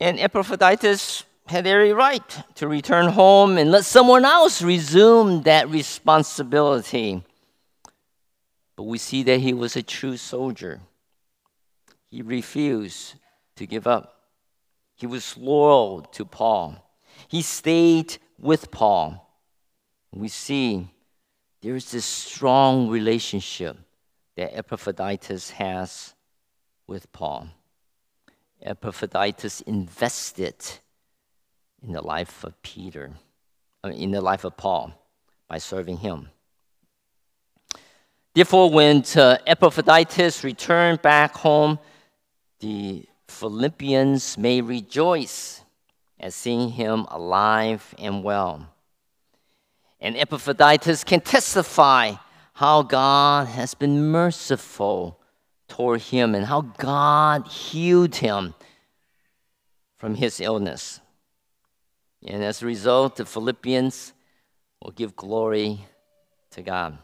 And 0.00 0.18
Epaphroditus 0.18 1.24
had 1.46 1.66
every 1.66 1.92
right 1.92 2.42
to 2.56 2.68
return 2.68 3.08
home 3.08 3.56
and 3.56 3.70
let 3.70 3.84
someone 3.84 4.24
else 4.24 4.62
resume 4.62 5.42
that 5.42 5.68
responsibility. 5.68 7.22
But 8.76 8.84
we 8.84 8.98
see 8.98 9.22
that 9.24 9.40
he 9.40 9.52
was 9.52 9.74
a 9.76 9.82
true 9.82 10.16
soldier. 10.16 10.80
He 12.10 12.22
refused 12.22 13.14
to 13.56 13.66
give 13.66 13.86
up. 13.86 14.22
He 14.94 15.06
was 15.06 15.36
loyal 15.36 16.02
to 16.02 16.24
Paul. 16.24 16.84
He 17.28 17.42
stayed 17.42 18.18
with 18.38 18.70
Paul. 18.70 19.24
We 20.12 20.28
see 20.28 20.88
there 21.60 21.76
is 21.76 21.90
this 21.90 22.04
strong 22.04 22.88
relationship 22.88 23.76
that 24.36 24.56
Epaphroditus 24.56 25.50
has 25.50 26.14
with 26.86 27.12
Paul. 27.12 27.48
Epaphroditus 28.62 29.60
invested 29.62 30.54
in 31.82 31.92
the 31.92 32.00
life 32.00 32.44
of 32.44 32.60
Peter, 32.62 33.12
uh, 33.84 33.88
in 33.88 34.10
the 34.10 34.20
life 34.20 34.44
of 34.44 34.56
Paul, 34.56 34.92
by 35.48 35.58
serving 35.58 35.98
him. 35.98 36.28
Therefore, 38.34 38.70
when 38.70 39.04
uh, 39.16 39.38
Epaphroditus 39.46 40.44
returned 40.44 41.02
back 41.02 41.34
home, 41.36 41.78
the 42.60 43.06
Philippians 43.28 44.36
may 44.38 44.60
rejoice 44.60 45.62
at 46.18 46.32
seeing 46.32 46.70
him 46.70 47.06
alive 47.10 47.94
and 47.98 48.24
well. 48.24 48.66
And 50.00 50.16
Epaphroditus 50.16 51.04
can 51.04 51.20
testify 51.20 52.14
how 52.54 52.82
God 52.82 53.48
has 53.48 53.74
been 53.74 54.10
merciful 54.10 55.20
toward 55.68 56.02
him 56.02 56.34
and 56.34 56.46
how 56.46 56.62
God 56.62 57.46
healed 57.46 58.16
him 58.16 58.54
from 59.96 60.14
his 60.14 60.40
illness. 60.40 61.00
And 62.26 62.42
as 62.42 62.62
a 62.62 62.66
result, 62.66 63.16
the 63.16 63.24
Philippians 63.24 64.12
will 64.82 64.92
give 64.92 65.14
glory 65.14 65.80
to 66.50 66.62
God. 66.62 66.98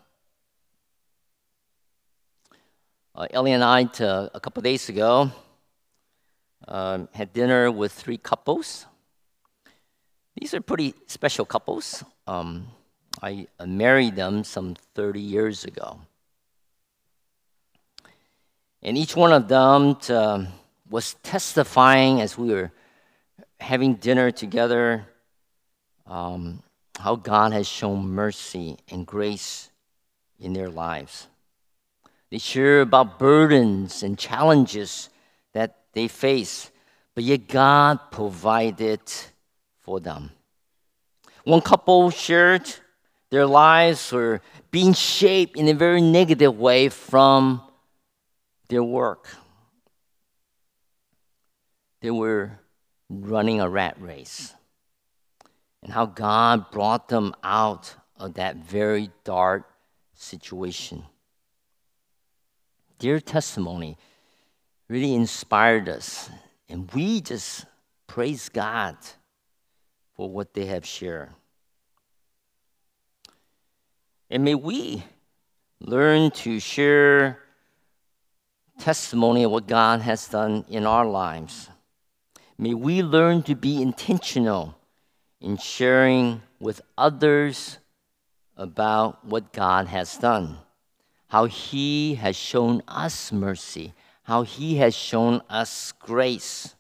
Uh, 3.15 3.29
Ellie 3.31 3.53
and 3.53 3.63
I, 3.63 3.83
a 3.83 4.41
couple 4.41 4.61
days 4.61 4.89
ago, 4.89 5.31
um, 6.69 7.09
had 7.13 7.33
dinner 7.33 7.71
with 7.71 7.93
three 7.93 8.17
couples. 8.17 8.87
These 10.37 10.55
are 10.55 10.61
pretty 10.61 10.95
special 11.07 11.45
couples. 11.45 12.05
Um, 12.27 12.69
I 13.23 13.47
married 13.65 14.17
them 14.17 14.45
some 14.45 14.77
30 14.95 15.21
years 15.21 15.65
ago. 15.65 16.01
And 18.83 18.99
each 18.99 19.17
one 19.17 19.33
of 19.33 19.49
them 19.49 19.97
uh, 20.11 20.45
was 20.91 21.15
testifying 21.23 22.21
as 22.21 22.37
we 22.37 22.53
were 22.53 22.71
having 23.61 23.95
dinner 23.95 24.31
together, 24.31 25.07
um, 26.07 26.63
how 26.99 27.17
God 27.17 27.53
has 27.53 27.67
shown 27.67 28.07
mercy 28.09 28.79
and 28.91 29.07
grace 29.07 29.71
in 30.39 30.53
their 30.53 30.69
lives. 30.69 31.29
They 32.31 32.39
share 32.39 32.81
about 32.81 33.19
burdens 33.19 34.03
and 34.03 34.19
challenges 34.19 35.09
they 35.95 36.09
face, 36.09 36.71
but 37.15 37.25
yet 37.25 37.49
God 37.49 38.11
provided 38.11 39.01
for 39.81 40.01
them. 40.01 40.31
One 41.45 41.61
couple 41.61 42.11
shared 42.11 42.73
Their 43.31 43.47
lives 43.47 44.13
were 44.13 44.41
being 44.71 44.93
shaped 44.93 45.57
in 45.57 45.67
a 45.67 45.75
very 45.75 46.01
negative 46.01 46.57
way 46.57 46.89
from 46.89 47.63
their 48.69 48.85
work. 48.85 49.27
They 52.01 52.13
were 52.13 52.61
running 53.11 53.61
a 53.61 53.69
rat 53.69 53.97
race. 54.01 54.55
And 55.83 55.93
how 55.93 56.07
God 56.07 56.71
brought 56.71 57.09
them 57.09 57.35
out 57.43 57.97
of 58.17 58.35
that 58.35 58.57
very 58.57 59.11
dark 59.25 59.69
situation. 60.15 61.05
Their 63.01 63.19
testimony 63.19 63.99
really 64.89 65.15
inspired 65.15 65.89
us. 65.89 66.31
And 66.69 66.91
we 66.93 67.21
just 67.21 67.67
praise 68.07 68.49
God 68.49 68.97
for 70.17 70.29
what 70.31 70.55
they 70.55 70.67
have 70.67 70.87
shared. 70.87 71.31
And 74.31 74.45
may 74.45 74.55
we 74.55 75.05
learn 75.81 76.31
to 76.31 76.59
share 76.59 77.39
testimony 78.79 79.45
of 79.45 79.51
what 79.51 79.67
God 79.67 80.01
has 80.01 80.27
done 80.29 80.65
in 80.69 80.87
our 80.87 81.07
lives. 81.07 81.69
May 82.59 82.75
we 82.75 83.03
learn 83.03 83.43
to 83.45 83.55
be 83.55 83.81
intentional 83.83 84.77
in 85.41 85.57
sharing 85.57 86.43
with 86.59 86.81
others 86.97 87.79
about 88.57 89.25
what 89.25 89.53
God 89.53 89.89
has 89.89 90.17
done, 90.17 90.59
how 91.29 91.47
He 91.47 92.15
has 92.15 92.37
shown 92.37 92.83
us 92.89 93.33
mercy, 93.33 93.93
how 94.25 94.43
He 94.43 94.77
has 94.77 94.95
shown 94.95 95.41
us 95.49 95.93
grace, 95.93 96.75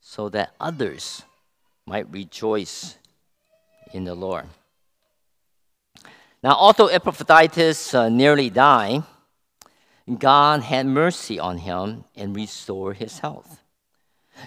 so 0.00 0.28
that 0.30 0.54
others 0.60 1.22
might 1.84 2.10
rejoice 2.10 2.96
in 3.92 4.04
the 4.04 4.14
Lord. 4.14 4.46
Now, 6.42 6.54
although 6.54 6.86
Epaphroditus 6.86 7.94
uh, 7.94 8.08
nearly 8.08 8.50
died, 8.50 9.02
God 10.18 10.62
had 10.62 10.86
mercy 10.86 11.40
on 11.40 11.58
him 11.58 12.04
and 12.14 12.36
restored 12.36 12.98
his 12.98 13.18
health. 13.18 13.60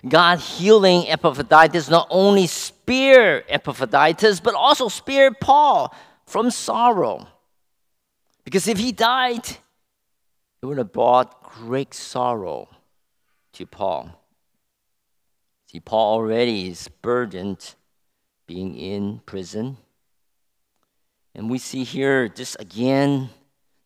God 0.08 0.40
healing 0.40 1.10
Epaphroditus 1.10 1.90
not 1.90 2.08
only 2.10 2.48
spared 2.48 3.44
Epaphroditus, 3.50 4.40
but 4.40 4.54
also 4.54 4.88
spared 4.88 5.40
Paul 5.40 5.94
from 6.26 6.52
sorrow. 6.52 7.28
Because 8.46 8.68
if 8.68 8.78
he 8.78 8.92
died, 8.92 9.58
it 10.62 10.66
would 10.66 10.78
have 10.78 10.92
brought 10.92 11.44
great 11.44 11.94
sorrow 11.94 12.70
to 13.54 13.66
Paul. 13.66 14.20
See, 15.68 15.80
Paul 15.80 16.16
already 16.16 16.70
is 16.70 16.88
burdened 17.02 17.76
being 18.48 18.76
in 18.76 19.20
prison. 19.26 19.78
And 21.36 21.50
we 21.50 21.60
see 21.60 21.84
here 21.84 22.28
just 22.28 22.58
again 22.60 23.30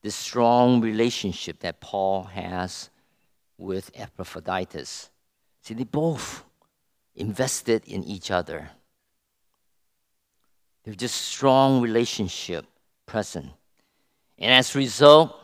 this 0.01 0.15
strong 0.15 0.81
relationship 0.81 1.59
that 1.59 1.79
Paul 1.81 2.23
has 2.23 2.89
with 3.57 3.91
Epaphroditus. 3.93 5.09
See, 5.61 5.73
they 5.73 5.83
both 5.83 6.43
invested 7.15 7.83
in 7.85 8.03
each 8.03 8.31
other. 8.31 8.69
There's 10.83 10.97
just 10.97 11.15
strong 11.15 11.81
relationship 11.81 12.65
present. 13.05 13.51
And 14.37 14.51
as 14.51 14.75
a 14.75 14.79
result, 14.79 15.42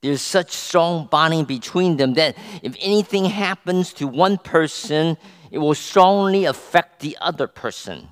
there's 0.00 0.22
such 0.22 0.52
strong 0.52 1.08
bonding 1.10 1.44
between 1.44 1.96
them 1.96 2.14
that 2.14 2.36
if 2.62 2.76
anything 2.80 3.24
happens 3.24 3.92
to 3.94 4.06
one 4.06 4.38
person, 4.38 5.16
it 5.50 5.58
will 5.58 5.74
strongly 5.74 6.44
affect 6.44 7.00
the 7.00 7.16
other 7.20 7.46
person. 7.46 8.08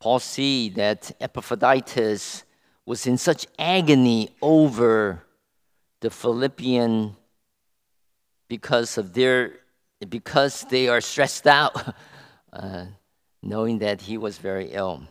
Paul 0.00 0.18
see 0.18 0.68
that 0.70 1.12
Epaphroditus 1.20 2.42
was 2.84 3.06
in 3.06 3.18
such 3.18 3.46
agony 3.58 4.30
over 4.42 5.24
the 6.00 6.10
Philippian 6.10 7.16
because 8.48 8.98
of 8.98 9.12
their 9.12 9.60
because 10.08 10.66
they 10.68 10.88
are 10.88 11.00
stressed 11.00 11.46
out, 11.46 11.94
uh, 12.52 12.86
knowing 13.40 13.78
that 13.78 14.00
he 14.00 14.18
was 14.18 14.38
very 14.38 14.72
ill. 14.72 15.06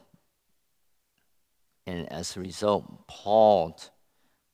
And 1.87 2.11
as 2.11 2.35
a 2.35 2.41
result, 2.41 3.07
Paul 3.07 3.79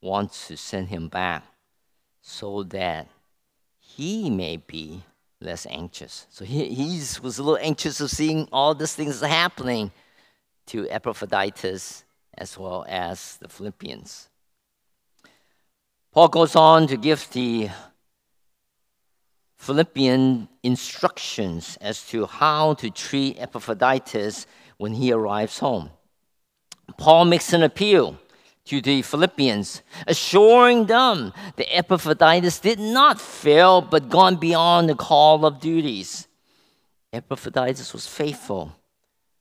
wants 0.02 0.48
to 0.48 0.58
send 0.58 0.90
him 0.90 1.08
back 1.08 1.44
so 2.22 2.64
that 2.64 3.08
he 3.80 4.30
may 4.30 4.58
be 4.58 5.04
less 5.40 5.66
anxious. 5.70 6.28
So 6.30 6.46
he 6.46 6.70
he's, 6.74 7.22
was 7.22 7.40
a 7.40 7.44
little 7.44 7.60
anxious 7.62 8.00
of 8.00 8.10
seeing 8.10 8.48
all 8.52 8.76
these 8.76 8.94
things 8.94 9.22
happening 9.22 9.92
to 10.68 10.90
Epaphroditus 10.90 12.04
as 12.38 12.58
well 12.58 12.86
as 12.88 13.38
the 13.38 13.48
Philippians. 13.48 14.30
Paul 16.12 16.28
goes 16.28 16.56
on 16.56 16.88
to 16.88 16.98
give 16.98 17.30
the 17.32 17.70
Philippian 19.58 20.48
instructions 20.64 21.78
as 21.82 22.08
to 22.10 22.26
how 22.26 22.74
to 22.76 22.90
treat 22.90 23.40
Epaphroditus 23.40 24.46
when 24.78 24.94
he 24.94 25.12
arrives 25.12 25.60
home. 25.60 25.90
Paul 26.98 27.26
makes 27.26 27.54
an 27.54 27.64
appeal 27.64 28.18
to 28.68 28.82
the 28.82 29.02
Philippians, 29.02 29.82
assuring 30.06 30.86
them 30.86 31.34
that 31.56 31.76
Epaphroditus 31.76 32.60
did 32.60 32.80
not 32.80 33.20
fail 33.20 33.82
but 33.82 34.10
gone 34.10 34.36
beyond 34.36 34.90
the 34.90 34.96
call 34.96 35.46
of 35.46 35.60
duties. 35.60 36.28
Epaphroditus 37.14 37.94
was 37.94 38.08
faithful 38.08 38.76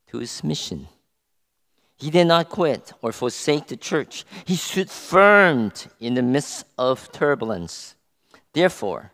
to 0.08 0.18
his 0.18 0.44
mission. 0.44 0.88
He 1.96 2.10
did 2.10 2.26
not 2.26 2.50
quit 2.50 2.92
or 3.02 3.12
forsake 3.12 3.68
the 3.68 3.76
church. 3.76 4.24
He 4.44 4.56
stood 4.56 4.90
firm 4.90 5.72
in 5.98 6.14
the 6.14 6.22
midst 6.22 6.66
of 6.78 7.10
turbulence. 7.10 7.94
Therefore, 8.52 9.12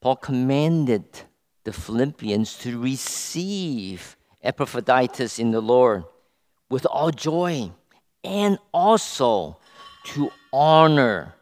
Paul 0.00 0.16
commanded 0.16 1.04
the 1.64 1.72
Philippians 1.72 2.56
to 2.58 2.80
receive 2.80 4.16
Epaphroditus 4.42 5.38
in 5.38 5.50
the 5.50 5.60
Lord 5.60 6.04
with 6.68 6.86
all 6.86 7.10
joy 7.10 7.72
and 8.24 8.58
also 8.72 9.58
to 10.04 10.32
honor 10.52 11.34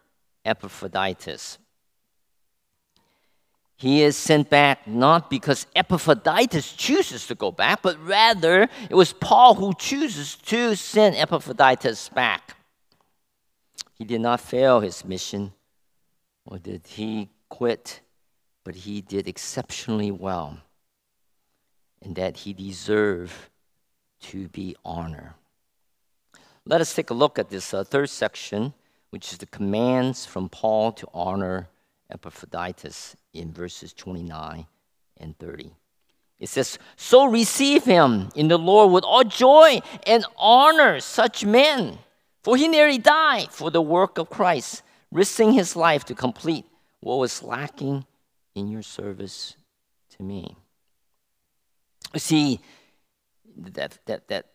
Epaphroditus. 0.44 1.58
He 3.76 4.02
is 4.02 4.16
sent 4.16 4.48
back 4.48 4.86
not 4.86 5.28
because 5.28 5.66
Epaphroditus 5.74 6.72
chooses 6.72 7.26
to 7.26 7.34
go 7.34 7.50
back, 7.50 7.82
but 7.82 7.98
rather 8.06 8.68
it 8.88 8.94
was 8.94 9.12
Paul 9.12 9.54
who 9.54 9.74
chooses 9.76 10.36
to 10.36 10.76
send 10.76 11.16
Epaphroditus 11.16 12.08
back. 12.10 12.56
He 13.94 14.04
did 14.04 14.20
not 14.20 14.40
fail 14.40 14.80
his 14.80 15.04
mission, 15.04 15.52
or 16.44 16.58
did 16.58 16.86
he 16.86 17.30
quit, 17.48 18.00
but 18.64 18.74
he 18.74 19.00
did 19.00 19.26
exceptionally 19.26 20.12
well, 20.12 20.58
and 22.00 22.14
that 22.14 22.36
he 22.38 22.52
deserved 22.52 23.34
to 24.20 24.48
be 24.48 24.76
honored. 24.84 25.34
Let 26.64 26.80
us 26.80 26.94
take 26.94 27.10
a 27.10 27.14
look 27.14 27.38
at 27.38 27.50
this 27.50 27.74
uh, 27.74 27.84
third 27.84 28.08
section, 28.10 28.72
which 29.10 29.32
is 29.32 29.38
the 29.38 29.46
commands 29.46 30.24
from 30.24 30.48
Paul 30.48 30.92
to 30.92 31.08
honor 31.12 31.68
Epaphroditus 32.10 33.16
in 33.32 33.52
verses 33.52 33.92
29 33.92 34.66
and 35.16 35.38
30. 35.38 35.72
It 36.38 36.48
says, 36.48 36.78
So 36.96 37.26
receive 37.26 37.84
him 37.84 38.28
in 38.34 38.48
the 38.48 38.58
Lord 38.58 38.92
with 38.92 39.04
all 39.04 39.24
joy 39.24 39.80
and 40.06 40.24
honor 40.36 41.00
such 41.00 41.44
men, 41.44 41.98
for 42.42 42.56
he 42.56 42.68
nearly 42.68 42.98
died 42.98 43.50
for 43.50 43.70
the 43.70 43.82
work 43.82 44.18
of 44.18 44.30
Christ, 44.30 44.82
risking 45.10 45.52
his 45.52 45.74
life 45.74 46.04
to 46.06 46.14
complete 46.14 46.64
what 47.00 47.16
was 47.16 47.42
lacking 47.42 48.06
in 48.54 48.68
your 48.68 48.82
service 48.82 49.56
to 50.16 50.22
me. 50.22 50.56
You 52.12 52.20
see, 52.20 52.60
that, 53.56 53.98
that, 54.06 54.28
that, 54.28 54.46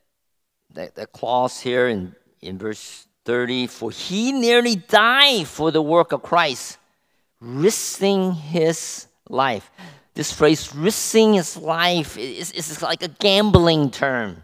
that, 0.74 1.11
clause 1.11 1.59
here 1.59 1.88
in, 1.88 2.15
in 2.41 2.57
verse 2.57 3.07
30 3.26 3.68
for 3.68 3.91
he 3.91 4.32
nearly 4.32 4.76
died 4.76 5.47
for 5.47 5.72
the 5.72 5.82
work 5.82 6.11
of 6.11 6.22
Christ 6.22 6.78
risking 7.39 8.34
his 8.34 9.07
life. 9.30 9.70
This 10.13 10.32
phrase, 10.32 10.74
risking 10.74 11.36
his 11.36 11.57
life, 11.57 12.18
is, 12.18 12.51
is 12.51 12.82
like 12.82 13.03
a 13.03 13.07
gambling 13.07 13.91
term. 13.91 14.43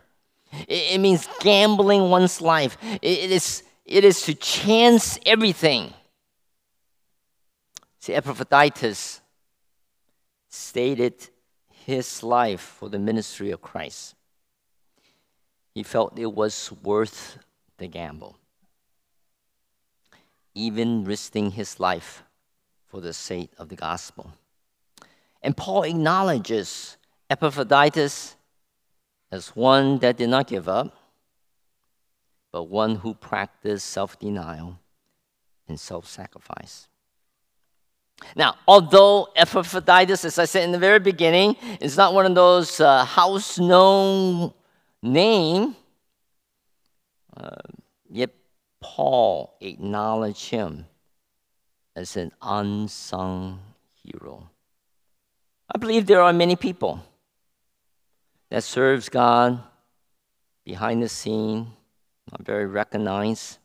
It, 0.68 0.94
it 0.94 0.98
means 1.00 1.28
gambling 1.40 2.10
one's 2.10 2.42
life. 2.42 2.78
It, 3.02 3.20
it, 3.20 3.32
is, 3.32 3.64
it 3.86 4.04
is 4.04 4.22
to 4.24 4.36
chance 4.36 5.18
everything. 5.26 5.94
See, 8.00 8.14
Epaphroditus 8.14 9.22
stated 10.50 11.30
his 11.86 12.22
life 12.22 12.62
for 12.62 12.90
the 12.90 13.00
ministry 13.00 13.50
of 13.52 13.62
Christ. 13.62 14.16
He 15.74 15.84
felt 15.84 16.20
it 16.20 16.34
was 16.34 16.72
worth 16.84 17.40
the 17.78 17.88
gamble, 17.88 18.38
even 20.54 21.04
risking 21.04 21.52
his 21.52 21.80
life 21.80 22.24
for 22.86 23.02
the 23.02 23.14
sake 23.14 23.52
of 23.58 23.70
the 23.70 23.76
gospel. 23.76 24.32
And 25.42 25.58
Paul 25.58 25.84
acknowledges 25.84 26.98
Epaphroditus 27.30 28.36
as 29.32 29.50
one 29.56 29.98
that 30.00 30.18
did 30.18 30.30
not 30.30 30.48
give 30.48 30.70
up, 30.70 30.96
but 32.52 32.66
one 32.66 32.96
who 32.98 33.16
practiced 33.16 33.88
self 33.88 34.20
denial 34.20 34.78
and 35.68 35.80
self 35.80 36.08
sacrifice. 36.08 36.88
Now, 38.36 38.56
although 38.68 39.30
Epaphroditus, 39.36 40.24
as 40.24 40.38
I 40.38 40.46
said 40.46 40.64
in 40.64 40.72
the 40.72 40.78
very 40.78 41.00
beginning, 41.00 41.56
is 41.82 41.98
not 41.98 42.14
one 42.14 42.28
of 42.28 42.36
those 42.36 42.80
uh, 42.80 43.04
house 43.04 43.58
known 43.58 44.54
name, 45.04 45.76
uh, 47.36 47.62
yet 48.10 48.32
Paul 48.80 49.56
acknowledged 49.60 50.50
him 50.50 50.86
as 51.96 52.18
an 52.18 52.32
unsung 52.42 53.60
hero. 54.04 54.50
I 55.74 55.78
believe 55.78 56.06
there 56.06 56.22
are 56.22 56.34
many 56.34 56.56
people 56.56 57.04
that 58.50 58.64
serves 58.64 59.10
God 59.10 59.62
behind 60.64 61.04
the 61.04 61.10
scene, 61.10 61.68
not 62.32 62.46
very 62.46 62.66
recognized, 62.66 63.58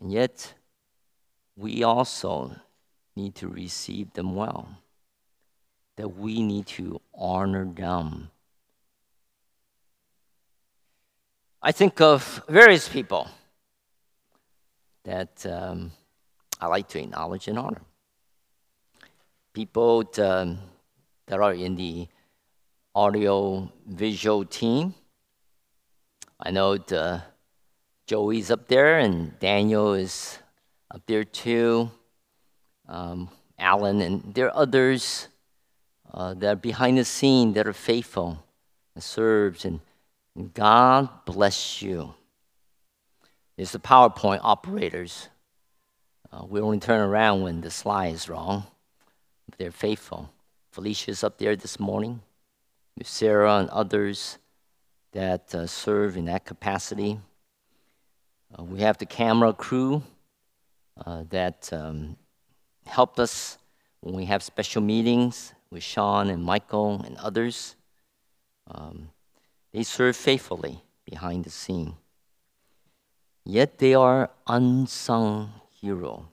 and 0.00 0.12
yet 0.12 0.54
we 1.56 1.82
also 1.82 2.54
need 3.16 3.34
to 3.36 3.48
receive 3.48 4.12
them 4.12 4.34
well. 4.34 4.68
That 5.96 6.16
we 6.16 6.42
need 6.42 6.66
to 6.78 7.00
honor 7.12 7.64
them. 7.64 8.30
I 11.60 11.72
think 11.72 12.00
of 12.00 12.42
various 12.48 12.88
people 12.88 13.28
that 15.04 15.44
um, 15.46 15.90
I 16.60 16.66
like 16.66 16.88
to 16.88 17.00
acknowledge 17.00 17.48
and 17.48 17.58
honor. 17.58 17.82
People 19.52 20.04
um, 20.18 20.58
that 21.26 21.40
are 21.40 21.52
in 21.52 21.74
the 21.76 22.06
audio 22.94 23.70
visual 23.86 24.44
team. 24.44 24.94
I 26.40 26.50
know 26.50 26.76
the, 26.76 27.22
Joey's 28.06 28.50
up 28.50 28.68
there 28.68 28.98
and 28.98 29.38
Daniel 29.40 29.94
is 29.94 30.38
up 30.90 31.02
there 31.06 31.24
too 31.24 31.90
um, 32.88 33.28
Alan, 33.58 34.00
and 34.00 34.34
there 34.34 34.46
are 34.46 34.56
others 34.56 35.28
uh, 36.12 36.34
that 36.34 36.52
are 36.52 36.56
behind 36.56 36.98
the 36.98 37.04
scene 37.04 37.52
that 37.52 37.66
are 37.66 37.72
faithful 37.72 38.42
and 38.94 39.04
serves, 39.04 39.64
and 39.64 39.80
God 40.54 41.08
bless 41.24 41.82
you. 41.82 42.14
It's 43.56 43.72
the 43.72 43.78
PowerPoint 43.78 44.40
operators. 44.42 45.28
Uh, 46.32 46.44
we 46.48 46.60
only 46.60 46.78
turn 46.78 47.00
around 47.00 47.42
when 47.42 47.60
the 47.60 47.70
slide 47.70 48.14
is 48.14 48.28
wrong. 48.28 48.64
They're 49.56 49.72
faithful. 49.72 50.30
Felicia's 50.70 51.24
up 51.24 51.38
there 51.38 51.56
this 51.56 51.80
morning 51.80 52.20
Sarah 53.04 53.58
and 53.58 53.68
others 53.70 54.38
that 55.12 55.54
uh, 55.54 55.66
serve 55.66 56.16
in 56.16 56.26
that 56.26 56.44
capacity. 56.44 57.18
Uh, 58.56 58.64
we 58.64 58.80
have 58.80 58.98
the 58.98 59.06
camera 59.06 59.52
crew 59.52 60.02
uh, 61.04 61.24
that 61.30 61.70
um, 61.72 62.16
help 62.86 63.18
us 63.18 63.58
when 64.00 64.14
we 64.14 64.24
have 64.24 64.42
special 64.42 64.82
meetings 64.82 65.54
with 65.70 65.82
Sean 65.82 66.30
and 66.30 66.42
Michael 66.42 67.02
and 67.02 67.16
others. 67.18 67.76
Um, 68.70 69.10
they 69.78 69.84
serve 69.84 70.16
faithfully 70.16 70.82
behind 71.04 71.44
the 71.44 71.50
scene. 71.50 71.94
Yet 73.44 73.78
they 73.78 73.94
are 73.94 74.28
unsung 74.44 75.52
hero. 75.80 76.26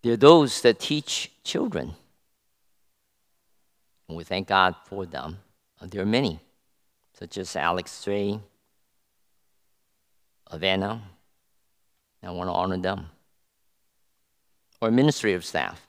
They're 0.00 0.16
those 0.16 0.60
that 0.62 0.78
teach 0.78 1.32
children. 1.42 1.96
And 4.06 4.16
we 4.16 4.22
thank 4.22 4.46
God 4.46 4.76
for 4.84 5.04
them. 5.04 5.38
There 5.82 6.00
are 6.00 6.06
many, 6.06 6.38
such 7.18 7.36
as 7.36 7.56
Alex 7.56 7.90
Stray, 7.90 8.38
Havana. 10.48 11.02
I 12.22 12.30
want 12.30 12.48
to 12.50 12.54
honor 12.54 12.78
them 12.78 13.06
or 14.80 14.86
administrative 14.86 15.44
staff. 15.44 15.84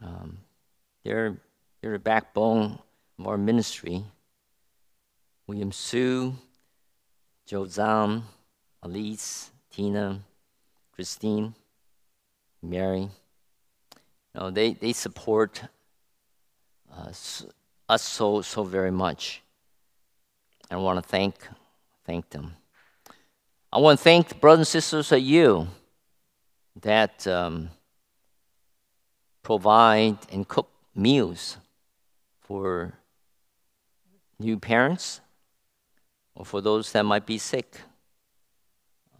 Um, 0.00 0.38
they're, 1.02 1.36
they're 1.80 1.94
the 1.94 1.98
backbone 1.98 2.78
of 3.18 3.26
our 3.26 3.38
ministry. 3.38 4.04
William 5.46 5.72
Sue, 5.72 6.34
Joe 7.46 7.66
Zam, 7.66 8.24
Elise, 8.82 9.50
Tina, 9.70 10.20
Christine, 10.92 11.54
Mary. 12.62 13.00
You 13.00 14.40
know, 14.40 14.50
they, 14.50 14.72
they 14.72 14.92
support 14.92 15.62
us, 16.96 17.44
us 17.88 18.02
so, 18.02 18.40
so 18.40 18.64
very 18.64 18.90
much. 18.90 19.42
I 20.70 20.76
want 20.76 21.02
to 21.02 21.08
thank, 21.08 21.34
thank 22.06 22.30
them. 22.30 22.54
I 23.72 23.78
want 23.78 23.98
to 23.98 24.02
thank 24.02 24.28
the 24.28 24.34
brothers 24.36 24.60
and 24.60 24.82
sisters 24.82 25.12
at 25.12 25.22
you 25.22 25.68
that 26.80 27.26
um, 27.26 27.70
provide 29.42 30.18
and 30.32 30.46
cook 30.48 30.70
meals 30.94 31.58
for 32.40 32.94
new 34.38 34.58
parents 34.58 35.20
or 36.34 36.44
for 36.44 36.60
those 36.60 36.92
that 36.92 37.04
might 37.04 37.26
be 37.26 37.38
sick. 37.38 37.80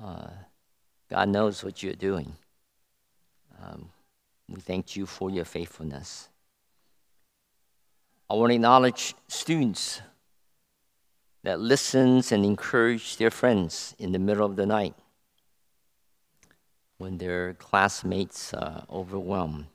Uh, 0.03 0.29
God 1.09 1.29
knows 1.29 1.63
what 1.63 1.83
you're 1.83 1.95
doing. 1.95 2.35
Um, 3.63 3.91
we 4.49 4.61
thank 4.61 4.97
you 4.97 5.07
for 5.07 5.31
your 5.31 5.45
faithfulness. 5.45 6.29
I 8.29 8.35
want 8.35 8.51
to 8.51 8.55
acknowledge 8.55 9.15
students 9.29 10.01
that 11.43 11.61
listens 11.61 12.33
and 12.33 12.45
encourage 12.45 13.17
their 13.19 13.31
friends 13.31 13.95
in 13.99 14.13
the 14.13 14.19
middle 14.19 14.47
of 14.47 14.57
the 14.57 14.67
night 14.67 14.95
when 16.99 17.19
their 17.19 17.55
classmates 17.55 18.55
are 18.55 18.85
overwhelmed. 18.91 19.67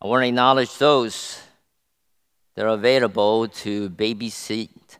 I 0.00 0.06
want 0.06 0.22
to 0.22 0.28
acknowledge 0.28 0.78
those 0.78 1.40
that 2.60 2.66
are 2.66 2.74
available 2.74 3.48
to 3.48 3.88
babysit 3.88 4.98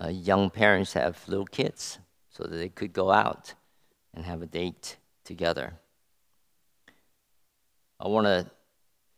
uh, 0.00 0.06
young 0.06 0.48
parents 0.48 0.92
that 0.92 1.02
have 1.02 1.28
little 1.28 1.44
kids 1.44 1.98
so 2.30 2.44
that 2.44 2.54
they 2.54 2.68
could 2.68 2.92
go 2.92 3.10
out 3.10 3.54
and 4.14 4.24
have 4.24 4.42
a 4.42 4.46
date 4.46 4.96
together. 5.24 5.72
I 7.98 8.06
want 8.06 8.28
to 8.28 8.46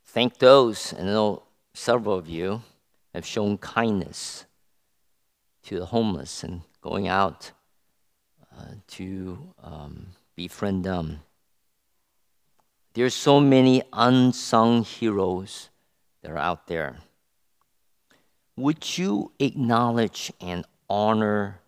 thank 0.07 0.39
those, 0.39 0.95
and 0.95 1.11
I 1.11 1.13
know 1.13 1.43
several 1.75 2.17
of 2.17 2.27
you 2.27 2.63
have 3.13 3.27
shown 3.27 3.59
kindness 3.59 4.47
to 5.65 5.79
the 5.79 5.85
homeless 5.85 6.43
and 6.43 6.63
going 6.81 7.09
out 7.09 7.53
uh, 8.57 8.77
to 8.87 9.53
um, 9.63 10.07
befriend 10.35 10.83
them. 10.83 11.21
There's 12.95 13.13
so 13.13 13.39
many 13.39 13.83
unsung 13.93 14.83
heroes 14.83 15.69
that 16.23 16.31
are 16.31 16.39
out 16.39 16.69
there. 16.69 16.97
Would 18.57 18.97
you 18.97 19.33
acknowledge 19.39 20.33
and 20.41 20.65
honor 20.89 21.61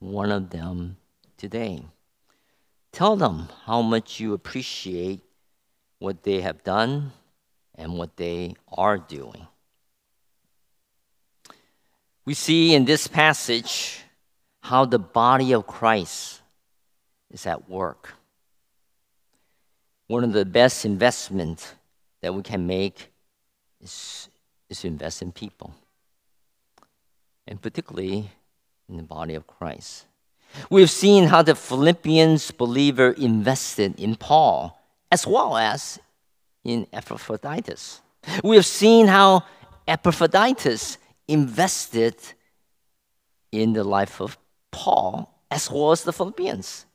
one 0.00 0.32
of 0.32 0.50
them 0.50 0.96
today? 1.36 1.84
Tell 2.92 3.16
them 3.16 3.48
how 3.64 3.82
much 3.82 4.20
you 4.20 4.34
appreciate 4.34 5.20
what 5.98 6.22
they 6.22 6.40
have 6.40 6.62
done 6.64 7.12
and 7.74 7.98
what 7.98 8.16
they 8.16 8.54
are 8.72 8.98
doing. 8.98 9.46
We 12.24 12.34
see 12.34 12.74
in 12.74 12.84
this 12.84 13.06
passage 13.06 14.00
how 14.62 14.86
the 14.86 14.98
body 14.98 15.52
of 15.52 15.66
Christ 15.66 16.40
is 17.30 17.46
at 17.46 17.68
work. 17.68 18.14
One 20.06 20.24
of 20.24 20.32
the 20.32 20.44
best 20.44 20.84
investments 20.84 21.74
that 22.22 22.34
we 22.34 22.42
can 22.42 22.66
make 22.66 23.12
is, 23.82 24.28
is 24.68 24.80
to 24.80 24.86
invest 24.86 25.20
in 25.20 25.32
people, 25.32 25.74
and 27.46 27.60
particularly 27.60 28.30
in 28.88 28.96
the 28.96 29.02
body 29.02 29.34
of 29.34 29.46
Christ. 29.46 30.06
We've 30.70 30.90
seen 30.90 31.24
how 31.24 31.42
the 31.42 31.54
Philippians 31.54 32.50
believer 32.52 33.10
invested 33.10 33.98
in 33.98 34.16
Paul 34.16 34.78
as 35.10 35.26
well 35.26 35.56
as 35.56 35.98
in 36.62 36.86
Epaphroditus. 36.92 38.00
We 38.42 38.56
have 38.56 38.66
seen 38.66 39.06
how 39.06 39.44
Epaphroditus 39.86 40.98
invested 41.28 42.16
in 43.52 43.72
the 43.72 43.84
life 43.84 44.20
of 44.20 44.38
Paul 44.70 45.30
as 45.50 45.70
well 45.70 45.92
as 45.92 46.04
the 46.04 46.12
Philippians. 46.12 46.86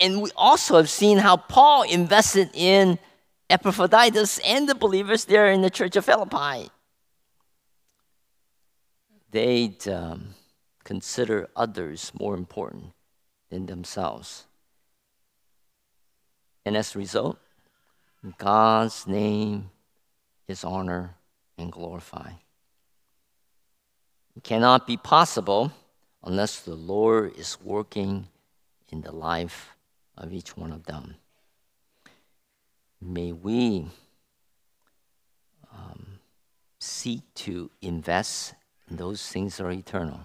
And 0.00 0.20
we 0.20 0.30
also 0.36 0.76
have 0.76 0.90
seen 0.90 1.18
how 1.18 1.36
Paul 1.36 1.82
invested 1.84 2.50
in 2.52 2.98
Epaphroditus 3.48 4.38
and 4.44 4.68
the 4.68 4.74
believers 4.74 5.24
there 5.24 5.50
in 5.50 5.62
the 5.62 5.70
church 5.70 5.96
of 5.96 6.04
Philippi. 6.04 6.70
They'd 9.36 9.86
um, 9.88 10.34
consider 10.82 11.50
others 11.54 12.10
more 12.18 12.34
important 12.34 12.94
than 13.50 13.66
themselves. 13.66 14.46
And 16.64 16.74
as 16.74 16.94
a 16.94 16.98
result, 16.98 17.36
God's 18.38 19.06
name 19.06 19.68
is 20.48 20.64
honored 20.64 21.10
and 21.58 21.70
glorified. 21.70 22.36
It 24.34 24.42
cannot 24.42 24.86
be 24.86 24.96
possible 24.96 25.70
unless 26.24 26.60
the 26.60 26.74
Lord 26.74 27.36
is 27.36 27.58
working 27.62 28.28
in 28.88 29.02
the 29.02 29.12
life 29.12 29.76
of 30.16 30.32
each 30.32 30.56
one 30.56 30.72
of 30.72 30.86
them. 30.86 31.16
May 33.02 33.32
we 33.32 33.86
um, 35.70 36.20
seek 36.80 37.20
to 37.44 37.70
invest 37.82 38.52
in 38.52 38.65
those 38.88 39.26
things 39.28 39.60
are 39.60 39.70
eternal. 39.70 40.20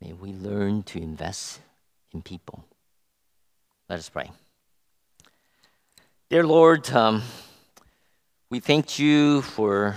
May 0.00 0.12
we 0.12 0.32
learn 0.32 0.82
to 0.84 0.98
invest 0.98 1.60
in 2.12 2.22
people. 2.22 2.64
Let 3.88 3.98
us 3.98 4.08
pray. 4.08 4.30
Dear 6.28 6.46
Lord, 6.46 6.90
um, 6.90 7.22
we 8.50 8.60
thank 8.60 8.98
you 8.98 9.42
for 9.42 9.96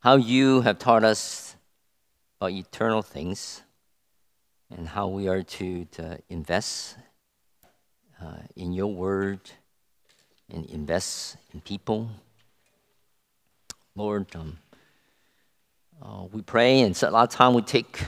how 0.00 0.16
you 0.16 0.60
have 0.60 0.78
taught 0.78 1.02
us 1.02 1.56
about 2.38 2.52
eternal 2.52 3.02
things 3.02 3.62
and 4.70 4.88
how 4.88 5.08
we 5.08 5.28
are 5.28 5.42
to, 5.42 5.84
to 5.86 6.18
invest 6.28 6.96
uh, 8.22 8.38
in 8.56 8.72
your 8.72 8.92
word 8.92 9.40
and 10.50 10.66
invest 10.66 11.36
in 11.52 11.60
people. 11.60 12.10
Lord, 13.96 14.26
um, 14.34 14.58
uh, 16.02 16.24
we 16.32 16.42
pray, 16.42 16.80
and 16.80 17.00
a 17.00 17.10
lot 17.12 17.22
of 17.22 17.28
time 17.28 17.54
we 17.54 17.62
take 17.62 18.00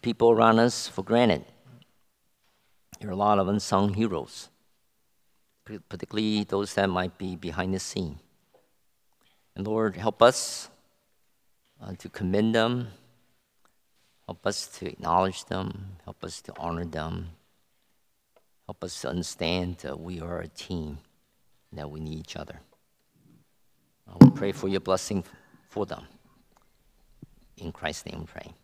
people 0.00 0.30
around 0.30 0.58
us 0.58 0.88
for 0.88 1.02
granted. 1.02 1.44
There 3.00 3.10
are 3.10 3.12
a 3.12 3.16
lot 3.16 3.38
of 3.38 3.46
unsung 3.46 3.92
heroes, 3.92 4.48
particularly 5.66 6.44
those 6.44 6.72
that 6.74 6.88
might 6.88 7.18
be 7.18 7.36
behind 7.36 7.74
the 7.74 7.78
scene. 7.78 8.18
And 9.54 9.66
Lord, 9.66 9.96
help 9.96 10.22
us 10.22 10.70
uh, 11.82 11.92
to 11.98 12.08
commend 12.08 12.54
them, 12.54 12.88
help 14.24 14.46
us 14.46 14.66
to 14.78 14.86
acknowledge 14.86 15.44
them, 15.44 15.98
help 16.04 16.24
us 16.24 16.40
to 16.40 16.54
honor 16.56 16.86
them, 16.86 17.32
help 18.64 18.82
us 18.82 19.02
to 19.02 19.10
understand 19.10 19.76
that 19.82 20.00
we 20.00 20.18
are 20.18 20.40
a 20.40 20.48
team, 20.48 20.96
and 21.70 21.78
that 21.78 21.90
we 21.90 22.00
need 22.00 22.20
each 22.20 22.36
other. 22.36 22.60
We 24.20 24.30
pray 24.30 24.52
for 24.52 24.68
your 24.68 24.80
blessing 24.80 25.24
for 25.68 25.86
them. 25.86 26.04
In 27.58 27.72
Christ's 27.72 28.06
name 28.06 28.20
we 28.20 28.26
pray. 28.26 28.54